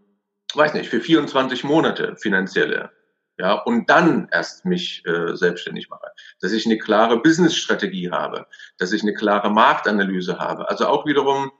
weiß 0.56 0.74
nicht, 0.74 0.90
für 0.90 1.02
24 1.02 1.64
Monate 1.64 2.16
finanzielle 2.18 2.92
ja, 3.40 3.54
und 3.54 3.90
dann 3.90 4.28
erst 4.32 4.66
mich 4.66 5.04
äh, 5.06 5.36
selbstständig 5.36 5.90
mache. 5.90 6.08
Dass 6.42 6.52
ich 6.52 6.66
eine 6.66 6.78
klare 6.78 7.22
Business-Strategie 7.22 8.10
habe, 8.10 8.48
dass 8.80 8.94
ich 8.94 9.04
eine 9.04 9.14
klare 9.14 9.52
Marktanalyse 9.52 10.40
habe. 10.40 10.70
Also 10.70 10.88
auch 10.88 11.06
wiederum 11.06 11.52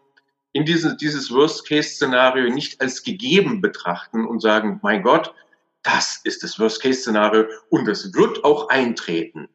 in 0.54 0.66
diese, 0.66 0.98
dieses 0.98 1.32
Worst-Case-Szenario 1.32 2.52
nicht 2.52 2.82
als 2.82 3.04
gegeben 3.04 3.62
betrachten 3.62 4.26
und 4.26 4.42
sagen, 4.42 4.80
mein 4.82 5.04
Gott, 5.04 5.36
das 5.84 6.20
ist 6.24 6.42
das 6.42 6.60
Worst-Case-Szenario 6.60 7.46
und 7.70 7.88
es 7.88 8.12
wird 8.16 8.44
auch 8.44 8.70
eintreten. 8.70 9.48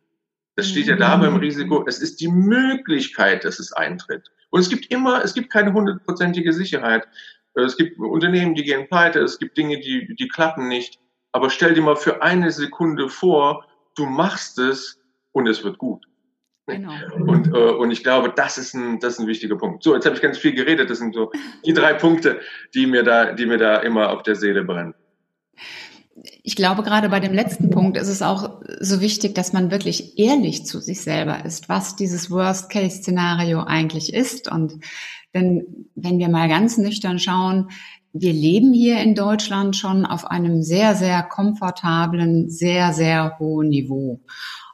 Das 0.56 0.68
steht 0.68 0.86
ja 0.86 0.96
da 0.96 1.16
beim 1.16 1.34
mhm. 1.34 1.40
Risiko. 1.40 1.84
Es 1.86 2.00
ist 2.00 2.20
die 2.20 2.28
Möglichkeit, 2.28 3.44
dass 3.44 3.58
es 3.58 3.72
eintritt. 3.72 4.30
Und 4.50 4.60
es 4.60 4.68
gibt 4.68 4.90
immer, 4.92 5.24
es 5.24 5.34
gibt 5.34 5.50
keine 5.50 5.72
hundertprozentige 5.72 6.52
Sicherheit. 6.52 7.06
Es 7.54 7.76
gibt 7.76 7.98
Unternehmen, 7.98 8.54
die 8.54 8.64
gehen 8.64 8.88
pleite, 8.88 9.20
es 9.20 9.38
gibt 9.38 9.56
Dinge, 9.56 9.80
die, 9.80 10.14
die 10.14 10.28
klappen 10.28 10.68
nicht. 10.68 10.98
Aber 11.32 11.50
stell 11.50 11.74
dir 11.74 11.82
mal 11.82 11.96
für 11.96 12.22
eine 12.22 12.50
Sekunde 12.50 13.08
vor, 13.08 13.66
du 13.96 14.06
machst 14.06 14.58
es 14.58 15.00
und 15.32 15.48
es 15.48 15.64
wird 15.64 15.78
gut. 15.78 16.04
Genau. 16.66 16.92
Und, 17.26 17.48
äh, 17.48 17.50
und 17.50 17.90
ich 17.90 18.02
glaube, 18.02 18.32
das 18.34 18.56
ist, 18.56 18.74
ein, 18.74 19.00
das 19.00 19.14
ist 19.14 19.20
ein 19.20 19.26
wichtiger 19.26 19.56
Punkt. 19.56 19.82
So, 19.82 19.94
jetzt 19.94 20.04
habe 20.04 20.14
ich 20.14 20.22
ganz 20.22 20.38
viel 20.38 20.54
geredet. 20.54 20.90
Das 20.90 20.98
sind 20.98 21.14
so 21.14 21.32
die 21.64 21.72
drei 21.72 21.94
Punkte, 21.94 22.40
die 22.74 22.86
mir 22.86 23.02
da, 23.02 23.32
die 23.32 23.46
mir 23.46 23.58
da 23.58 23.78
immer 23.78 24.10
auf 24.10 24.22
der 24.22 24.36
Seele 24.36 24.62
brennen. 24.62 24.94
Ich 26.42 26.57
glaube, 26.57 26.83
gerade 26.83 27.09
bei 27.09 27.20
dem 27.20 27.33
letzten 27.33 27.70
Punkt 27.70 27.96
ist 27.96 28.09
es 28.09 28.22
auch 28.22 28.61
so 28.81 29.01
wichtig, 29.01 29.35
dass 29.35 29.53
man 29.53 29.70
wirklich 29.70 30.18
ehrlich 30.18 30.66
zu 30.66 30.81
sich 30.81 31.01
selber 31.01 31.44
ist, 31.44 31.68
was 31.68 31.96
dieses 31.96 32.31
Worst-Case-Szenario 32.31 33.62
eigentlich 33.62 34.12
ist. 34.12 34.51
Und 34.51 34.75
denn 35.35 35.88
wenn 35.94 36.18
wir 36.18 36.29
mal 36.29 36.48
ganz 36.48 36.77
nüchtern 36.77 37.18
schauen, 37.18 37.70
wir 38.12 38.33
leben 38.33 38.75
hier 38.75 39.01
in 39.01 39.14
Deutschland 39.14 39.75
schon 39.75 40.05
auf 40.05 40.27
einem 40.27 40.62
sehr, 40.62 40.94
sehr 40.94 41.22
komfortablen, 41.22 42.51
sehr, 42.51 42.92
sehr 42.92 43.38
hohen 43.38 43.70
Niveau. 43.70 44.20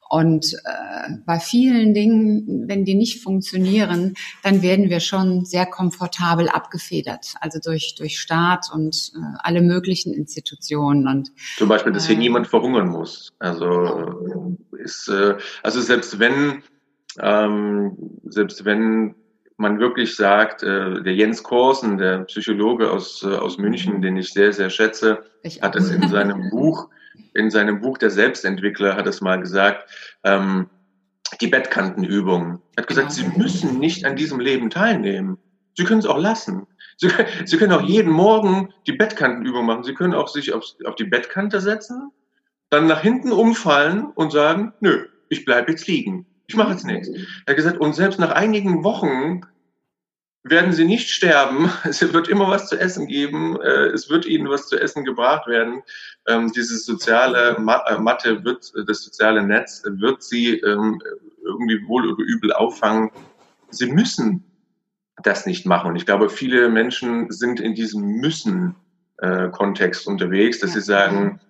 Und 0.08 0.54
äh, 0.64 1.12
bei 1.26 1.38
vielen 1.38 1.94
Dingen, 1.94 2.64
wenn 2.66 2.84
die 2.84 2.94
nicht 2.94 3.22
funktionieren, 3.22 4.14
dann 4.42 4.62
werden 4.62 4.88
wir 4.88 5.00
schon 5.00 5.44
sehr 5.44 5.66
komfortabel 5.66 6.48
abgefedert, 6.48 7.34
also 7.40 7.58
durch 7.62 7.94
durch 7.96 8.18
Staat 8.18 8.66
und 8.72 9.12
äh, 9.14 9.18
alle 9.38 9.60
möglichen 9.60 10.14
Institutionen. 10.14 11.06
Und 11.06 11.32
zum 11.56 11.68
Beispiel, 11.68 11.92
dass 11.92 12.06
hier 12.06 12.16
äh, 12.16 12.20
niemand 12.20 12.46
verhungern 12.46 12.88
muss. 12.88 13.30
Also 13.38 14.56
ist 14.78 15.08
äh, 15.08 15.34
also 15.62 15.80
selbst 15.80 16.18
wenn 16.18 16.62
ähm, 17.20 17.96
selbst 18.24 18.64
wenn 18.64 19.14
man 19.58 19.80
wirklich 19.80 20.14
sagt, 20.14 20.62
äh, 20.62 21.02
der 21.02 21.14
Jens 21.14 21.42
Korsen, 21.42 21.98
der 21.98 22.20
Psychologe 22.20 22.90
aus, 22.90 23.24
äh, 23.24 23.34
aus 23.34 23.58
München, 23.58 24.00
den 24.00 24.16
ich 24.16 24.32
sehr, 24.32 24.52
sehr 24.52 24.70
schätze, 24.70 25.24
ich 25.42 25.60
hat 25.60 25.74
es 25.74 25.90
in 25.90 26.08
seinem 26.08 26.48
Buch, 26.50 26.88
in 27.34 27.50
seinem 27.50 27.80
Buch 27.80 27.98
Der 27.98 28.10
Selbstentwickler 28.10 28.96
hat 28.96 29.06
es 29.06 29.20
mal 29.20 29.38
gesagt, 29.40 29.90
ähm, 30.24 30.68
die 31.40 31.46
Bettkantenübung. 31.46 32.60
Er 32.76 32.82
hat 32.82 32.88
gesagt, 32.88 33.14
genau. 33.14 33.30
Sie 33.32 33.38
müssen 33.38 33.78
nicht 33.78 34.04
an 34.04 34.16
diesem 34.16 34.40
Leben 34.40 34.70
teilnehmen. 34.70 35.38
Sie 35.76 35.84
können 35.84 36.00
es 36.00 36.06
auch 36.06 36.18
lassen. 36.18 36.66
Sie, 36.96 37.08
Sie 37.44 37.56
können 37.56 37.72
auch 37.72 37.82
jeden 37.82 38.12
Morgen 38.12 38.72
die 38.86 38.92
Bettkantenübung 38.92 39.66
machen. 39.66 39.84
Sie 39.84 39.94
können 39.94 40.14
auch 40.14 40.28
sich 40.28 40.52
auf, 40.52 40.64
auf 40.84 40.96
die 40.96 41.04
Bettkante 41.04 41.60
setzen, 41.60 42.10
dann 42.70 42.86
nach 42.86 43.02
hinten 43.02 43.32
umfallen 43.32 44.06
und 44.14 44.32
sagen, 44.32 44.72
nö, 44.80 45.06
ich 45.28 45.44
bleibe 45.44 45.70
jetzt 45.70 45.86
liegen. 45.86 46.26
Ich 46.48 46.56
mache 46.56 46.72
jetzt 46.72 46.86
nichts. 46.86 47.08
Er 47.08 47.50
hat 47.50 47.56
gesagt, 47.56 47.78
und 47.78 47.94
selbst 47.94 48.18
nach 48.18 48.32
einigen 48.32 48.82
Wochen 48.82 49.42
werden 50.50 50.72
sie 50.72 50.84
nicht 50.84 51.10
sterben. 51.10 51.70
Es 51.84 52.12
wird 52.12 52.28
immer 52.28 52.48
was 52.48 52.68
zu 52.68 52.78
essen 52.78 53.06
geben. 53.06 53.60
Äh, 53.60 53.88
es 53.88 54.10
wird 54.10 54.26
ihnen 54.26 54.48
was 54.48 54.68
zu 54.68 54.80
essen 54.80 55.04
gebracht 55.04 55.46
werden. 55.46 55.82
Ähm, 56.26 56.52
dieses 56.52 56.84
soziale 56.84 57.56
äh, 57.56 57.98
Mathe 57.98 58.44
wird, 58.44 58.72
das 58.86 59.02
soziale 59.02 59.42
Netz 59.42 59.82
wird 59.84 60.22
sie 60.22 60.58
ähm, 60.60 61.00
irgendwie 61.44 61.86
wohl 61.86 62.12
oder 62.12 62.24
übel 62.24 62.52
auffangen. 62.52 63.10
Sie 63.70 63.90
müssen 63.90 64.44
das 65.22 65.46
nicht 65.46 65.66
machen. 65.66 65.90
Und 65.90 65.96
ich 65.96 66.06
glaube, 66.06 66.30
viele 66.30 66.68
Menschen 66.68 67.30
sind 67.30 67.60
in 67.60 67.74
diesem 67.74 68.02
Müssen-Kontext 68.02 70.06
äh, 70.06 70.10
unterwegs, 70.10 70.60
dass 70.60 70.74
sie 70.74 70.80
sagen, 70.80 71.40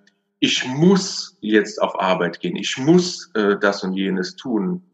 ich 0.41 0.65
muss 0.67 1.37
jetzt 1.41 1.83
auf 1.83 2.01
Arbeit 2.01 2.39
gehen, 2.39 2.55
ich 2.55 2.79
muss 2.79 3.33
das 3.61 3.83
und 3.83 3.95
jenes 3.95 4.37
tun. 4.37 4.85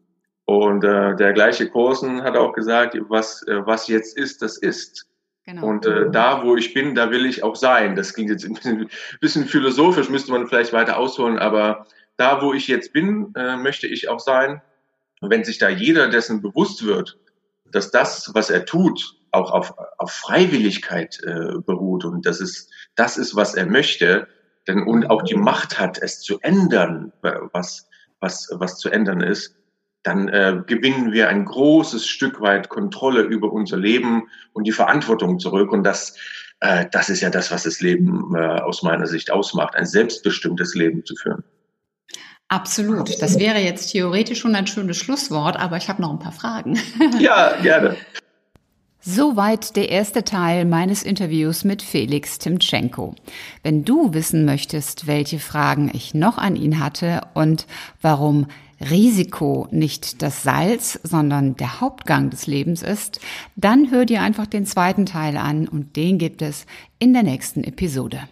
Und 0.45 0.83
äh, 0.83 1.15
der 1.15 1.33
gleiche 1.33 1.69
Kursen 1.69 2.21
hat 2.21 2.37
auch 2.37 2.53
gesagt, 2.53 2.95
was, 3.09 3.41
äh, 3.47 3.65
was 3.65 3.87
jetzt 3.87 4.17
ist, 4.17 4.41
das 4.41 4.57
ist. 4.57 5.07
Genau. 5.43 5.67
Und 5.67 5.85
äh, 5.85 6.09
da, 6.11 6.43
wo 6.43 6.55
ich 6.55 6.73
bin, 6.73 6.95
da 6.95 7.09
will 7.11 7.25
ich 7.25 7.43
auch 7.43 7.55
sein. 7.55 7.95
Das 7.95 8.13
klingt 8.13 8.29
jetzt 8.29 8.45
ein 8.45 8.53
bisschen, 8.53 8.89
bisschen 9.19 9.45
philosophisch, 9.45 10.09
müsste 10.09 10.31
man 10.31 10.47
vielleicht 10.47 10.73
weiter 10.73 10.97
ausholen, 10.97 11.39
aber 11.39 11.87
da, 12.17 12.41
wo 12.41 12.53
ich 12.53 12.67
jetzt 12.67 12.93
bin, 12.93 13.33
äh, 13.35 13.57
möchte 13.57 13.87
ich 13.87 14.07
auch 14.07 14.19
sein. 14.19 14.61
Und 15.21 15.29
wenn 15.31 15.43
sich 15.43 15.57
da 15.57 15.69
jeder 15.69 16.09
dessen 16.09 16.41
bewusst 16.41 16.85
wird, 16.85 17.17
dass 17.71 17.91
das, 17.91 18.31
was 18.33 18.49
er 18.49 18.65
tut, 18.65 19.15
auch 19.31 19.51
auf, 19.51 19.73
auf 19.97 20.11
Freiwilligkeit 20.11 21.19
äh, 21.23 21.59
beruht 21.65 22.05
und 22.05 22.25
das 22.25 22.39
ist, 22.39 22.71
das 22.95 23.17
ist, 23.17 23.35
was 23.35 23.55
er 23.55 23.65
möchte, 23.65 24.27
denn 24.67 24.83
und 24.83 25.09
auch 25.09 25.23
die 25.23 25.35
Macht 25.35 25.79
hat, 25.79 26.01
es 26.01 26.21
zu 26.21 26.39
ändern, 26.39 27.11
was, 27.21 27.87
was, 28.19 28.49
was 28.51 28.77
zu 28.77 28.89
ändern 28.89 29.21
ist, 29.21 29.55
dann 30.05 30.27
äh, 30.27 30.61
gewinnen 30.67 31.11
wir 31.11 31.29
ein 31.29 31.45
großes 31.45 32.07
Stück 32.07 32.39
weit 32.39 32.69
Kontrolle 32.69 33.21
über 33.21 33.51
unser 33.51 33.77
Leben 33.77 34.29
und 34.53 34.65
die 34.65 34.71
Verantwortung 34.71 35.39
zurück. 35.39 35.71
Und 35.71 35.83
das, 35.83 36.15
äh, 36.59 36.85
das 36.91 37.09
ist 37.09 37.21
ja 37.21 37.31
das, 37.31 37.51
was 37.51 37.63
das 37.63 37.81
Leben 37.81 38.35
äh, 38.35 38.39
aus 38.39 38.83
meiner 38.83 39.07
Sicht 39.07 39.31
ausmacht, 39.31 39.75
ein 39.75 39.85
selbstbestimmtes 39.85 40.75
Leben 40.75 41.03
zu 41.05 41.15
führen. 41.15 41.43
Absolut. 42.47 43.19
Das 43.21 43.39
wäre 43.39 43.59
jetzt 43.59 43.91
theoretisch 43.91 44.39
schon 44.39 44.53
ein 44.53 44.67
schönes 44.67 44.97
Schlusswort, 44.97 45.57
aber 45.57 45.77
ich 45.77 45.89
habe 45.89 46.01
noch 46.03 46.11
ein 46.11 46.19
paar 46.19 46.31
Fragen. 46.31 46.79
Ja, 47.19 47.55
gerne. 47.61 47.97
Soweit 49.07 49.75
der 49.75 49.89
erste 49.89 50.23
Teil 50.23 50.65
meines 50.65 51.03
Interviews 51.03 51.63
mit 51.63 51.81
Felix 51.81 52.39
Timtschenko. 52.39 53.15
Wenn 53.63 53.85
du 53.85 54.13
wissen 54.13 54.45
möchtest, 54.45 55.07
welche 55.07 55.39
Fragen 55.39 55.91
ich 55.93 56.13
noch 56.13 56.37
an 56.37 56.55
ihn 56.55 56.79
hatte 56.79 57.21
und 57.33 57.67
warum 58.01 58.47
Risiko 58.89 59.67
nicht 59.71 60.21
das 60.21 60.43
Salz, 60.43 60.99
sondern 61.03 61.55
der 61.55 61.81
Hauptgang 61.81 62.29
des 62.29 62.47
Lebens 62.47 62.81
ist, 62.81 63.19
dann 63.55 63.91
hör 63.91 64.05
dir 64.05 64.21
einfach 64.21 64.45
den 64.45 64.65
zweiten 64.65 65.05
Teil 65.05 65.37
an 65.37 65.67
und 65.67 65.95
den 65.95 66.17
gibt 66.17 66.41
es 66.41 66.65
in 66.99 67.13
der 67.13 67.23
nächsten 67.23 67.63
Episode. 67.63 68.27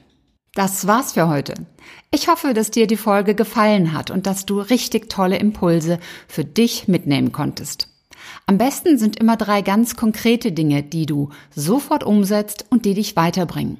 Das 0.54 0.86
war's 0.86 1.14
für 1.14 1.28
heute. 1.30 1.56
Ich 2.12 2.28
hoffe, 2.28 2.54
dass 2.54 2.70
dir 2.70 2.86
die 2.86 2.98
Folge 2.98 3.34
gefallen 3.34 3.94
hat 3.94 4.12
und 4.12 4.28
dass 4.28 4.46
du 4.46 4.60
richtig 4.60 5.10
tolle 5.10 5.38
Impulse 5.38 6.00
für 6.28 6.46
dich 6.46 6.88
mitnehmen 6.88 7.32
konntest. 7.32 7.90
Am 8.46 8.58
besten 8.58 8.98
sind 8.98 9.20
immer 9.20 9.36
drei 9.36 9.62
ganz 9.62 9.96
konkrete 9.96 10.52
Dinge, 10.52 10.84
die 10.84 11.06
du 11.06 11.30
sofort 11.56 12.04
umsetzt 12.04 12.66
und 12.70 12.86
die 12.86 12.94
dich 12.94 13.16
weiterbringen. 13.16 13.80